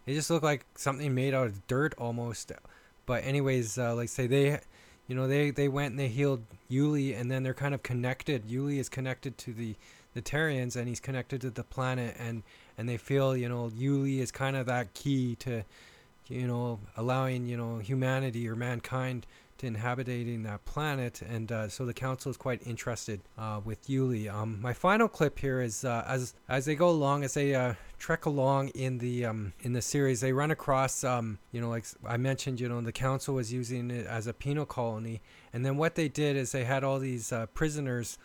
[0.05, 2.51] they just look like something made out of dirt almost.
[3.05, 4.59] But anyways, uh, like say they,
[5.07, 8.47] you know, they they went and they healed Uly, and then they're kind of connected.
[8.47, 9.75] Uly is connected to the
[10.13, 12.43] the Terrians, and he's connected to the planet, and
[12.77, 15.63] and they feel you know Uly is kind of that key to,
[16.27, 19.25] you know, allowing you know humanity or mankind
[19.57, 24.31] to inhabiting that planet, and uh, so the council is quite interested uh, with Uly.
[24.31, 27.75] Um, my final clip here is uh, as as they go along, as they uh,
[27.97, 31.85] trek along in the um, in the series, they run across um, you know like
[32.05, 35.21] I mentioned, you know the council was using it as a penal colony,
[35.53, 38.17] and then what they did is they had all these uh, prisoners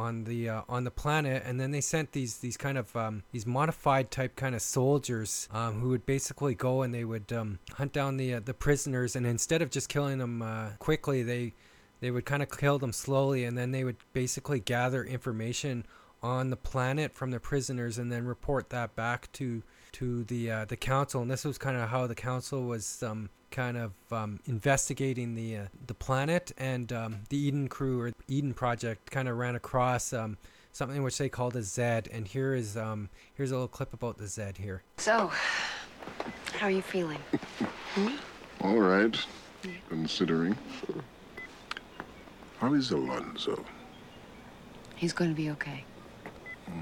[0.00, 3.22] on the uh, on the planet, and then they sent these these kind of um,
[3.32, 7.58] these modified type kind of soldiers um, who would basically go and they would um,
[7.74, 11.52] hunt down the uh, the prisoners, and instead of just killing them uh, quickly, they
[12.00, 15.84] they would kind of kill them slowly, and then they would basically gather information
[16.22, 19.62] on the planet from the prisoners, and then report that back to
[19.92, 21.20] to the uh, the council.
[21.22, 25.56] And this was kind of how the council was um, kind of um, investigating the
[25.56, 30.12] uh, the planet and um, the Eden crew or Eden project kind of ran across
[30.12, 30.36] um,
[30.72, 32.08] something which they called a Zed.
[32.12, 34.82] And here is um, here's a little clip about the Zed here.
[34.96, 35.30] So,
[36.54, 37.18] how are you feeling?
[38.60, 39.16] All right,
[39.88, 40.56] considering.
[42.58, 43.64] How is Alonzo?
[44.96, 45.84] He's going to be okay.
[46.66, 46.80] Hmm.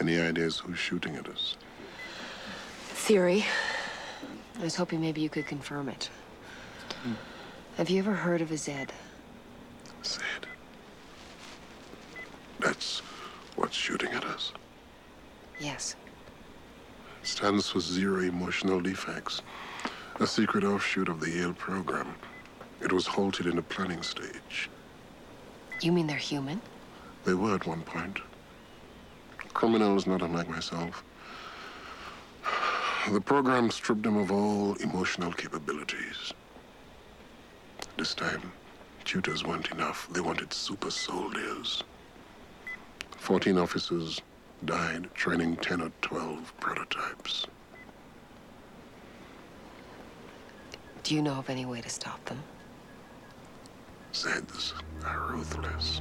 [0.00, 1.56] Any ideas who's shooting at us?
[2.88, 3.44] Theory.
[4.58, 6.10] I was hoping maybe you could confirm it.
[7.02, 7.14] Hmm.
[7.76, 8.92] Have you ever heard of a Zed?
[10.04, 10.22] Zed?
[12.60, 13.00] That's
[13.56, 14.52] what's shooting at us?
[15.60, 15.96] Yes.
[17.22, 19.42] It Stands for Zero Emotional Defects.
[20.20, 22.14] A secret offshoot of the Yale program.
[22.80, 24.70] It was halted in the planning stage.
[25.80, 26.60] You mean they're human?
[27.24, 28.18] They were at one point.
[29.52, 31.02] Criminals not unlike myself.
[33.10, 36.32] The program stripped them of all emotional capabilities.
[37.98, 38.50] This time,
[39.04, 40.08] tutors weren't enough.
[40.10, 41.84] They wanted super soldiers.
[43.18, 44.22] 14 officers
[44.64, 47.46] died training 10 or 12 prototypes.
[51.02, 52.42] Do you know of any way to stop them?
[54.14, 54.72] Zeds
[55.04, 56.00] are ruthless.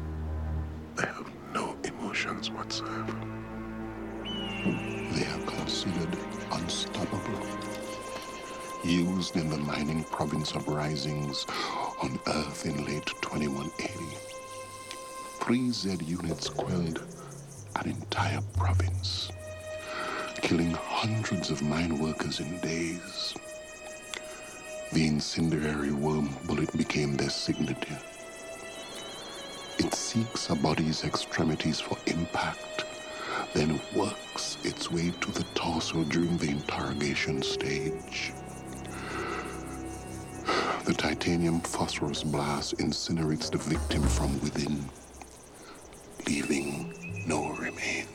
[0.96, 3.14] They have no emotions whatsoever.
[5.14, 6.18] They are considered
[6.52, 7.48] unstoppable.
[8.84, 11.46] Used in the mining province of Risings
[12.02, 14.18] on Earth in late 2180.
[15.40, 17.04] Three Z units quelled
[17.76, 19.32] an entire province,
[20.42, 23.36] killing hundreds of mine workers in days.
[24.94, 28.00] The incendiary worm bullet became their signature.
[29.80, 32.83] It seeks a body's extremities for impact,
[33.54, 38.34] then works its way to the torso during the interrogation stage.
[40.86, 44.84] The titanium phosphorus blast incinerates the victim from within,
[46.28, 48.10] leaving no remains.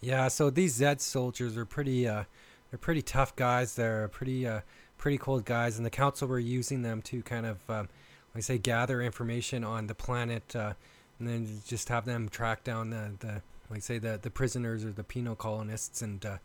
[0.00, 2.24] Yeah, so these Zed soldiers are pretty uh
[2.70, 3.74] they're pretty tough guys.
[3.74, 4.60] They're pretty uh
[4.98, 7.88] pretty cold guys and the council were using them to kind of um,
[8.34, 10.74] like I say gather information on the planet uh,
[11.18, 14.92] and then just have them track down the, the like say the the prisoners or
[14.92, 16.36] the penal colonists and uh,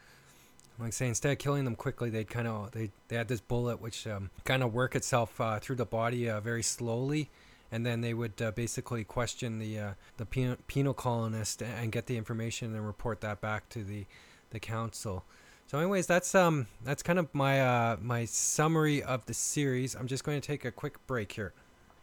[0.79, 3.81] like say instead of killing them quickly they'd kind of they, they had this bullet
[3.81, 7.29] which um, kind of work itself uh, through the body uh, very slowly
[7.71, 12.17] and then they would uh, basically question the uh, the penal, colonist and get the
[12.17, 14.05] information and report that back to the
[14.49, 15.23] the council.
[15.67, 19.95] So, anyways, that's um that's kind of my uh, my summary of the series.
[19.95, 21.53] I'm just going to take a quick break here.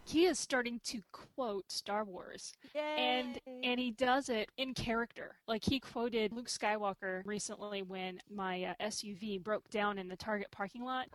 [0.09, 2.53] He is starting to quote Star Wars.
[2.97, 5.35] And and he does it in character.
[5.47, 10.49] Like he quoted Luke Skywalker recently when my uh, SUV broke down in the Target
[10.51, 11.07] parking lot.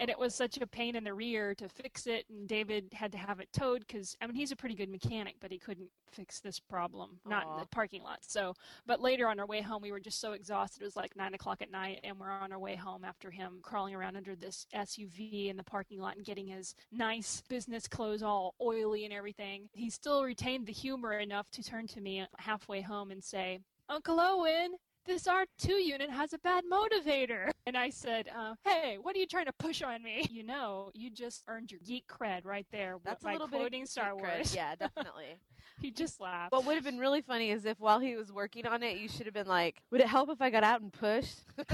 [0.00, 3.12] And it was such a pain in the rear to fix it and David had
[3.12, 5.90] to have it towed cuz I mean he's a pretty good mechanic but he couldn't
[6.10, 8.18] fix this problem not in the parking lot.
[8.22, 8.54] So
[8.86, 10.82] but later on our way home we were just so exhausted.
[10.82, 13.60] It was like nine o'clock at night and we're on our way home after him
[13.62, 18.15] crawling around under this SUV in the parking lot and getting his nice business clothes
[18.22, 19.68] all oily and everything.
[19.72, 24.18] He still retained the humor enough to turn to me halfway home and say, Uncle
[24.20, 24.76] Owen,
[25.06, 27.50] this R2 unit has a bad motivator.
[27.66, 30.26] And I said, uh, hey, what are you trying to push on me?
[30.30, 33.54] You know, you just earned your geek cred right there That's a by little bit
[33.56, 34.36] of quoting geek Star cred.
[34.36, 34.54] Wars.
[34.54, 35.38] Yeah, definitely.
[35.80, 36.52] he just laughed.
[36.52, 39.08] What would have been really funny is if while he was working on it, you
[39.08, 41.38] should have been like, "Would it help if I got out and pushed?"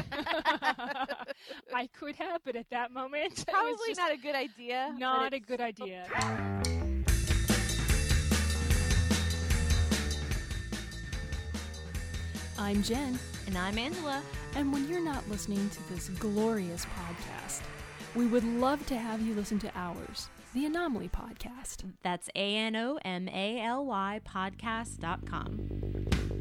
[1.75, 4.95] I could have, but at that moment, Probably not a good idea.
[4.99, 6.07] Not a good idea.
[12.59, 13.19] I'm Jen.
[13.47, 14.23] And I'm Angela.
[14.55, 17.63] And when you're not listening to this glorious podcast,
[18.15, 21.85] we would love to have you listen to ours, the Anomaly Podcast.
[22.03, 26.32] That's A N O M A L Y podcast.com.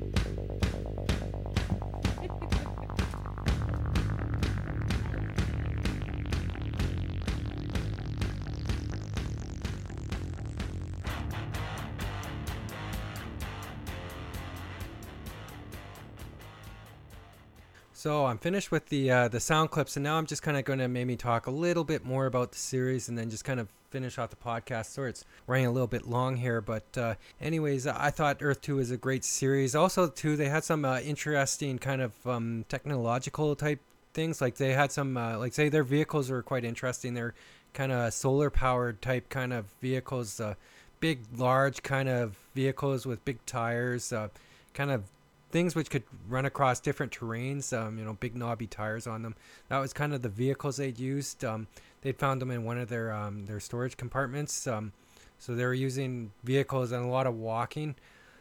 [18.01, 20.65] So I'm finished with the uh, the sound clips, and now I'm just kind of
[20.65, 23.59] going to maybe talk a little bit more about the series, and then just kind
[23.59, 24.87] of finish off the podcast.
[24.87, 28.79] So it's running a little bit long here, but uh, anyways, I thought Earth Two
[28.79, 29.75] is a great series.
[29.75, 33.81] Also, too, they had some uh, interesting kind of um, technological type
[34.15, 34.41] things.
[34.41, 37.13] Like they had some, uh, like say their vehicles were quite interesting.
[37.13, 37.35] They're
[37.75, 40.55] kind of solar powered type kind of vehicles, uh,
[41.01, 44.29] big, large kind of vehicles with big tires, uh,
[44.73, 45.03] kind of
[45.51, 47.77] things which could run across different terrains.
[47.77, 49.35] Um, you know, big knobby tires on them.
[49.69, 51.43] That was kind of the vehicles they'd used.
[51.43, 51.67] Um,
[52.01, 54.67] they'd found them in one of their um, their storage compartments.
[54.67, 54.93] Um,
[55.37, 57.95] so they were using vehicles and a lot of walking.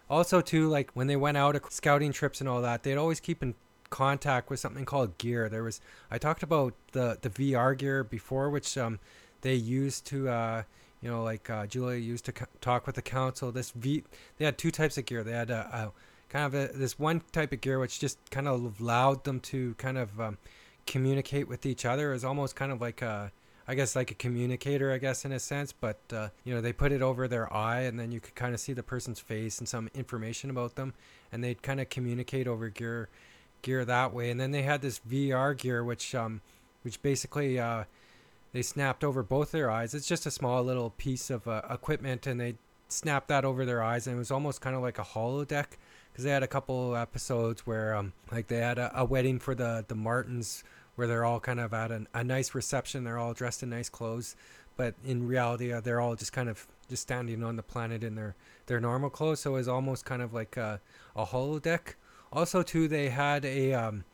[0.08, 3.42] Also, too, like when they went out scouting trips and all that, they'd always keep
[3.42, 3.54] in
[3.90, 5.48] contact with something called gear.
[5.48, 5.80] There was
[6.10, 8.98] I talked about the the VR gear before, which um,
[9.42, 10.28] they used to.
[10.28, 10.62] Uh,
[11.02, 13.50] you know, like uh, Julia used to talk with the council.
[13.50, 14.04] This V,
[14.36, 15.24] they had two types of gear.
[15.24, 15.92] They had a, a
[16.30, 19.74] kind of a, this one type of gear which just kind of allowed them to
[19.74, 20.38] kind of um,
[20.86, 22.12] communicate with each other.
[22.12, 23.30] is almost kind of like a,
[23.68, 25.72] I guess like a communicator, I guess in a sense.
[25.72, 28.54] But uh, you know, they put it over their eye, and then you could kind
[28.54, 30.94] of see the person's face and some information about them,
[31.30, 33.08] and they'd kind of communicate over gear,
[33.62, 34.30] gear that way.
[34.30, 36.40] And then they had this VR gear, which um,
[36.82, 37.84] which basically uh,
[38.52, 39.94] they snapped over both their eyes.
[39.94, 42.56] It's just a small little piece of uh, equipment, and they
[42.88, 45.76] snapped that over their eyes, and it was almost kind of like a holodeck
[46.20, 49.54] because they had a couple episodes where um, like they had a, a wedding for
[49.54, 50.62] the the Martins
[50.94, 53.04] where they're all kind of at an, a nice reception.
[53.04, 54.36] They're all dressed in nice clothes,
[54.76, 58.16] but in reality, uh, they're all just kind of just standing on the planet in
[58.16, 58.34] their
[58.66, 59.40] their normal clothes.
[59.40, 60.82] So it was almost kind of like a,
[61.16, 61.94] a holodeck.
[62.34, 64.04] Also, too, they had a um,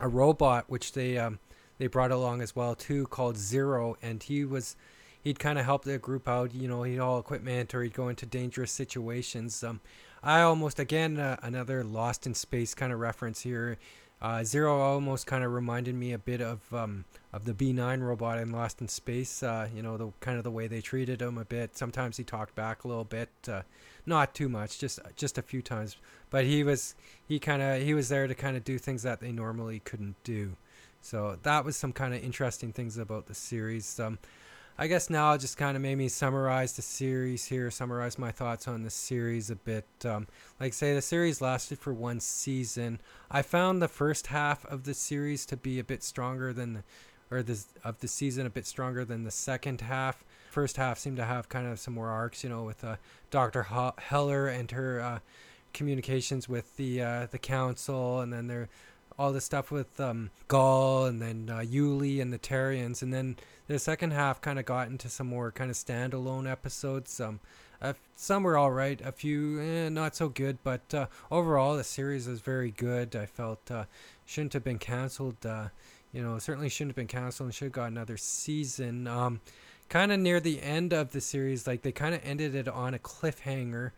[0.00, 1.38] a robot which they um,
[1.78, 4.76] they brought along as well too, called Zero, and he was
[5.22, 6.52] he'd kind of help the group out.
[6.52, 9.64] You know, he'd haul equipment or he'd go into dangerous situations.
[9.64, 9.80] Um,
[10.22, 13.78] I almost again uh, another Lost in Space kind of reference here.
[14.20, 18.38] Uh, Zero almost kind of reminded me a bit of um, of the B9 robot
[18.38, 19.42] in Lost in Space.
[19.42, 21.76] Uh, you know, the kind of the way they treated him a bit.
[21.76, 23.62] Sometimes he talked back a little bit, uh,
[24.06, 25.96] not too much, just just a few times.
[26.30, 26.94] But he was
[27.26, 30.14] he kind of he was there to kind of do things that they normally couldn't
[30.22, 30.52] do.
[31.00, 33.98] So that was some kind of interesting things about the series.
[33.98, 34.20] Um,
[34.78, 38.66] I guess now I'll just kind of maybe summarize the series here, summarize my thoughts
[38.66, 39.86] on the series a bit.
[40.04, 40.26] Um,
[40.58, 42.98] like say, the series lasted for one season.
[43.30, 46.82] I found the first half of the series to be a bit stronger than, the,
[47.30, 50.24] or the of the season a bit stronger than the second half.
[50.50, 52.96] First half seemed to have kind of some more arcs, you know, with uh,
[53.30, 53.66] Doctor
[53.98, 55.18] Heller and her uh,
[55.74, 58.68] communications with the uh, the council, and then there
[59.18, 63.36] all the stuff with um, Gaal and then uh, Uly and the Terrians, and then
[63.66, 67.20] the second half kind of got into some more kind of standalone episodes.
[67.20, 67.40] Um,
[67.80, 71.84] uh, some were all right, a few eh, not so good, but uh, overall the
[71.84, 73.16] series was very good.
[73.16, 73.84] I felt uh,
[74.24, 75.44] shouldn't have been canceled.
[75.44, 75.68] Uh,
[76.12, 79.06] you know, certainly shouldn't have been canceled and should have got another season.
[79.06, 79.40] Um,
[79.88, 82.94] kind of near the end of the series, like they kind of ended it on
[82.94, 83.90] a cliffhanger.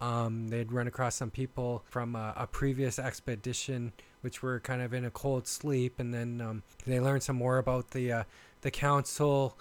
[0.00, 4.94] Um, they'd run across some people from a, a, previous expedition, which were kind of
[4.94, 8.24] in a cold sleep, and then um, they learned some more about the uh,
[8.62, 9.56] the council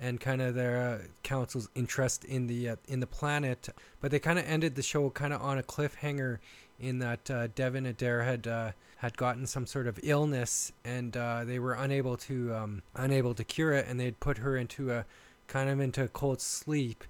[0.00, 3.68] and kind of their uh, council's interest in the uh, in the planet.
[4.00, 6.38] But they kind of ended the show kind of on a cliffhanger,
[6.80, 11.44] in that uh, Devon Adair had uh, had gotten some sort of illness, and uh,
[11.44, 15.04] they were unable to um, unable to cure it, and they'd put her into a
[15.46, 17.04] kind of into a cold sleep.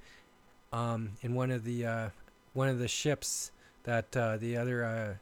[0.72, 2.10] Um, in one of the
[2.54, 3.52] one of the ships
[3.84, 5.14] that uh, the other uh,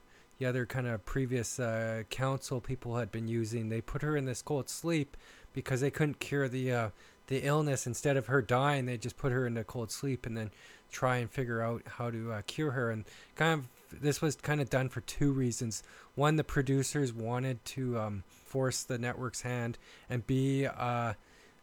[0.42, 3.68] the other kind of previous uh, council people had been using.
[3.68, 5.16] They put her in this cold sleep
[5.52, 6.88] because they couldn't cure the uh,
[7.28, 7.86] the illness.
[7.86, 10.50] Instead of her dying, they just put her into cold sleep and then
[10.90, 12.90] try and figure out how to uh, cure her.
[12.90, 13.04] And
[13.36, 13.60] kind
[13.92, 15.84] of this was kind of done for two reasons.
[16.16, 19.78] One, the producers wanted to um, force the network's hand,
[20.10, 20.66] and B.
[20.66, 21.12] Uh,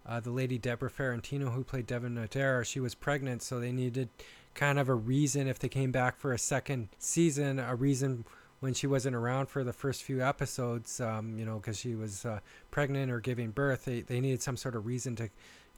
[0.07, 4.09] uh, the lady Debrah Farentino, who played Devon Adair, she was pregnant, so they needed
[4.55, 8.25] kind of a reason if they came back for a second season, a reason
[8.59, 12.25] when she wasn't around for the first few episodes, um, you know, because she was
[12.25, 12.39] uh,
[12.71, 13.85] pregnant or giving birth.
[13.85, 15.29] They, they needed some sort of reason to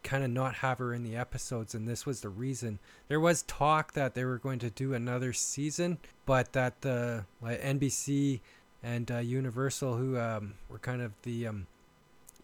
[0.04, 2.80] kind of not have her in the episodes, and this was the reason.
[3.08, 8.40] There was talk that they were going to do another season, but that the NBC
[8.84, 11.68] and uh, Universal, who um, were kind of the um,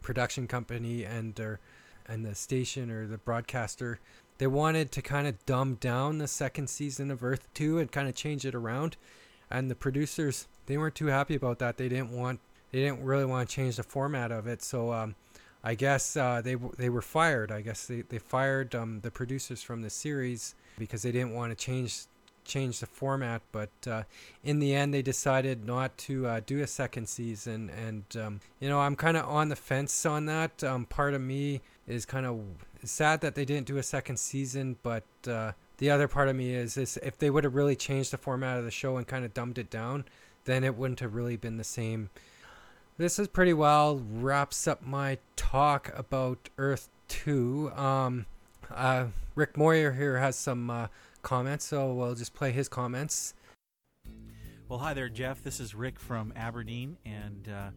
[0.01, 1.59] production company and or,
[2.07, 3.99] and the station or the broadcaster,
[4.37, 8.07] they wanted to kind of dumb down the second season of Earth 2 and kind
[8.07, 8.97] of change it around.
[9.49, 11.77] And the producers, they weren't too happy about that.
[11.77, 12.39] They didn't want
[12.71, 14.61] they didn't really want to change the format of it.
[14.61, 15.15] So um,
[15.63, 17.51] I guess uh, they they were fired.
[17.51, 21.51] I guess they they fired um, the producers from the series because they didn't want
[21.51, 22.05] to change
[22.43, 23.41] change the format.
[23.51, 24.03] But uh,
[24.43, 27.69] in the end, they decided not to uh, do a second season.
[27.69, 30.63] And um, you know, I'm kind of on the fence on that.
[30.63, 32.39] Um, part of me is kind of
[32.83, 36.53] sad that they didn't do a second season, but uh, the other part of me
[36.53, 39.25] is this: if they would have really changed the format of the show and kind
[39.25, 40.05] of dumbed it down,
[40.45, 42.09] then it wouldn't have really been the same.
[42.97, 47.71] This is pretty well wraps up my talk about Earth Two.
[47.75, 48.25] Um,
[48.73, 49.05] uh,
[49.35, 50.87] Rick Moyer here has some uh,
[51.21, 53.33] comments, so we'll just play his comments.
[54.67, 55.43] Well, hi there, Jeff.
[55.43, 57.69] This is Rick from Aberdeen, and uh,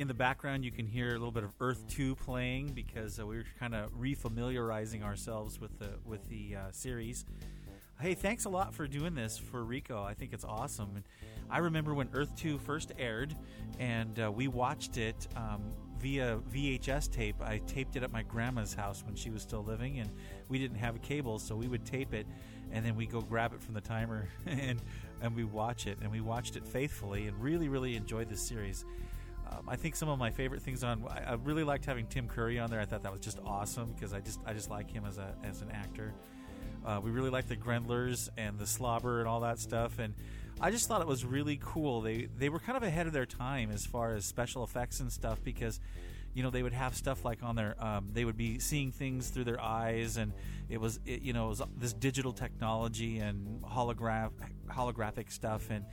[0.00, 3.26] in the background, you can hear a little bit of Earth Two playing because uh,
[3.26, 7.26] we were kind of refamiliarizing ourselves with the with the uh, series.
[8.00, 10.02] Hey, thanks a lot for doing this for Rico.
[10.02, 10.92] I think it's awesome.
[10.94, 11.04] And
[11.50, 13.36] I remember when Earth Two first aired,
[13.78, 15.60] and uh, we watched it um,
[15.98, 17.36] via VHS tape.
[17.42, 20.08] I taped it at my grandma's house when she was still living, and
[20.48, 22.26] we didn't have a cable, so we would tape it,
[22.72, 24.80] and then we go grab it from the timer and
[25.20, 28.86] and we watch it, and we watched it faithfully, and really really enjoyed this series.
[29.50, 31.04] Um, I think some of my favorite things on.
[31.08, 32.80] I, I, really liked having Tim Curry on there.
[32.80, 35.34] I thought that was just awesome because I just I just like him as a
[35.42, 36.14] as an actor.
[36.86, 40.14] Uh, we really liked the Grendlers and the slobber and all that stuff, and
[40.60, 42.00] I just thought it was really cool.
[42.00, 45.12] They they were kind of ahead of their time as far as special effects and
[45.12, 45.80] stuff because
[46.34, 49.30] you know they would have stuff like on their um, they would be seeing things
[49.30, 50.32] through their eyes and
[50.68, 54.30] it was it, you know it was this digital technology and holograph
[54.68, 55.84] holographic stuff and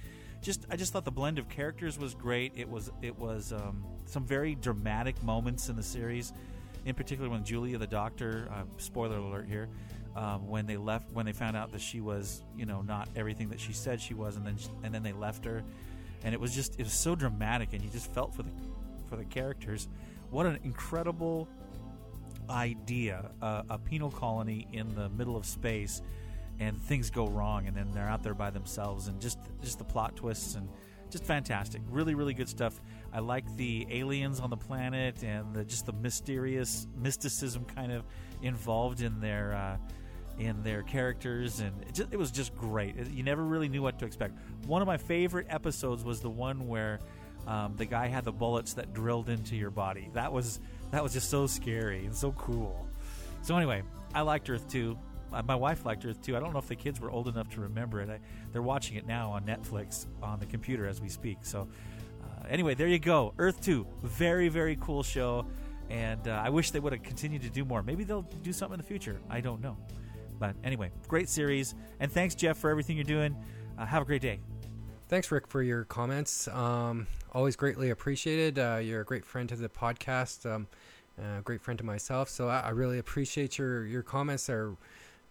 [0.47, 2.53] just I just thought the blend of characters was great.
[2.55, 6.31] It was it was um, some very dramatic moments in the series,
[6.85, 8.47] in particular when Julia the doctor.
[8.49, 9.67] Uh, spoiler alert here.
[10.15, 13.49] Um, when they left, when they found out that she was, you know, not everything
[13.49, 15.63] that she said she was, and then she, and then they left her,
[16.23, 18.49] and it was just it was so dramatic, and you just felt for the
[19.09, 19.89] for the characters.
[20.31, 21.49] What an incredible
[22.49, 23.31] idea!
[23.41, 26.01] Uh, a penal colony in the middle of space,
[26.59, 29.83] and things go wrong, and then they're out there by themselves, and just just the
[29.83, 30.67] plot twists and
[31.09, 31.81] just fantastic.
[31.89, 32.79] Really, really good stuff.
[33.13, 38.03] I like the aliens on the planet and the, just the mysterious mysticism kind of
[38.41, 39.53] involved in their.
[39.53, 39.77] Uh,
[40.39, 42.95] in their characters, and it, just, it was just great.
[43.07, 44.37] You never really knew what to expect.
[44.67, 46.99] One of my favorite episodes was the one where
[47.47, 50.09] um, the guy had the bullets that drilled into your body.
[50.13, 50.59] That was
[50.91, 52.87] that was just so scary and so cool.
[53.41, 54.97] So anyway, I liked Earth 2.
[55.31, 56.35] Uh, my wife liked Earth 2.
[56.35, 58.09] I don't know if the kids were old enough to remember it.
[58.09, 58.19] I,
[58.51, 61.39] they're watching it now on Netflix on the computer as we speak.
[61.41, 61.67] So
[62.23, 63.33] uh, anyway, there you go.
[63.37, 63.85] Earth 2.
[64.03, 65.45] Very, very cool show.
[65.89, 67.81] And uh, I wish they would have continued to do more.
[67.81, 69.21] Maybe they'll do something in the future.
[69.29, 69.77] I don't know.
[70.39, 71.75] But anyway, great series.
[71.99, 73.35] And thanks, Jeff, for everything you're doing.
[73.77, 74.39] Uh, have a great day.
[75.09, 76.47] Thanks, Rick, for your comments.
[76.49, 78.59] Um, always greatly appreciated.
[78.59, 80.67] Uh, you're a great friend to the podcast, um,
[81.17, 82.29] a great friend to myself.
[82.29, 84.73] So I, I, really appreciate your, your comments there,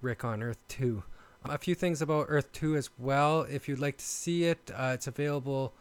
[0.00, 1.02] Rick, on Earth 2.
[1.44, 3.42] Um, a few things about Earth 2 as well.
[3.42, 5.72] If you'd like to see it, uh, it's available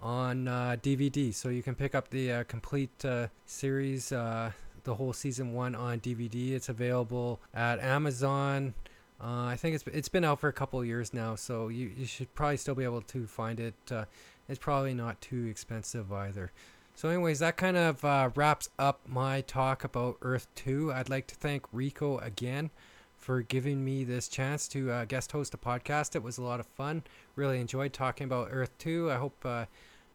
[0.00, 1.34] on uh, DVD.
[1.34, 4.52] So you can pick up the uh, complete uh, series uh,
[4.84, 6.52] the whole season one on DVD.
[6.52, 8.74] It's available at Amazon.
[9.20, 12.06] Uh, I think it's it's been out for a couple years now, so you, you
[12.06, 13.74] should probably still be able to find it.
[14.48, 16.52] It's probably not too expensive either.
[16.94, 18.04] So, anyways, that kind of
[18.36, 20.92] wraps up my talk about Earth 2.
[20.92, 22.70] I'd like to thank Rico again
[23.28, 26.16] for giving me this chance to uh, guest host a podcast.
[26.16, 27.02] It was a lot of fun.
[27.36, 29.10] Really enjoyed talking about Earth 2.
[29.10, 29.66] I hope uh,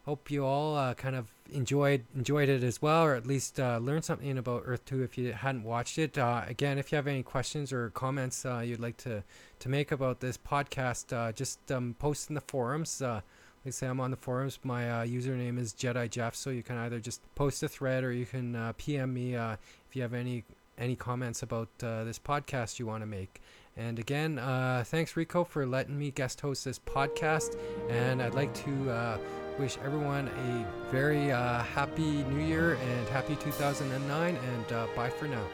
[0.04, 3.78] hope you all uh, kind of enjoyed enjoyed it as well, or at least uh,
[3.78, 6.18] learned something about Earth Two if you hadn't watched it.
[6.18, 9.22] Uh, again, if you have any questions or comments uh, you'd like to
[9.60, 13.00] to make about this podcast, uh, just um, post in the forums.
[13.00, 13.20] Uh,
[13.64, 14.58] like I say, I'm on the forums.
[14.64, 18.26] My username is Jedi Jeff, so you can either just post a thread or you
[18.26, 20.42] can PM me if you have any
[20.78, 23.40] any comments about this podcast you want to make.
[23.76, 24.40] And again,
[24.84, 27.56] thanks Rico for letting me guest host this podcast,
[27.90, 29.18] and I'd like to
[29.58, 35.28] wish everyone a very uh, happy new year and happy 2009 and uh, bye for
[35.28, 35.44] now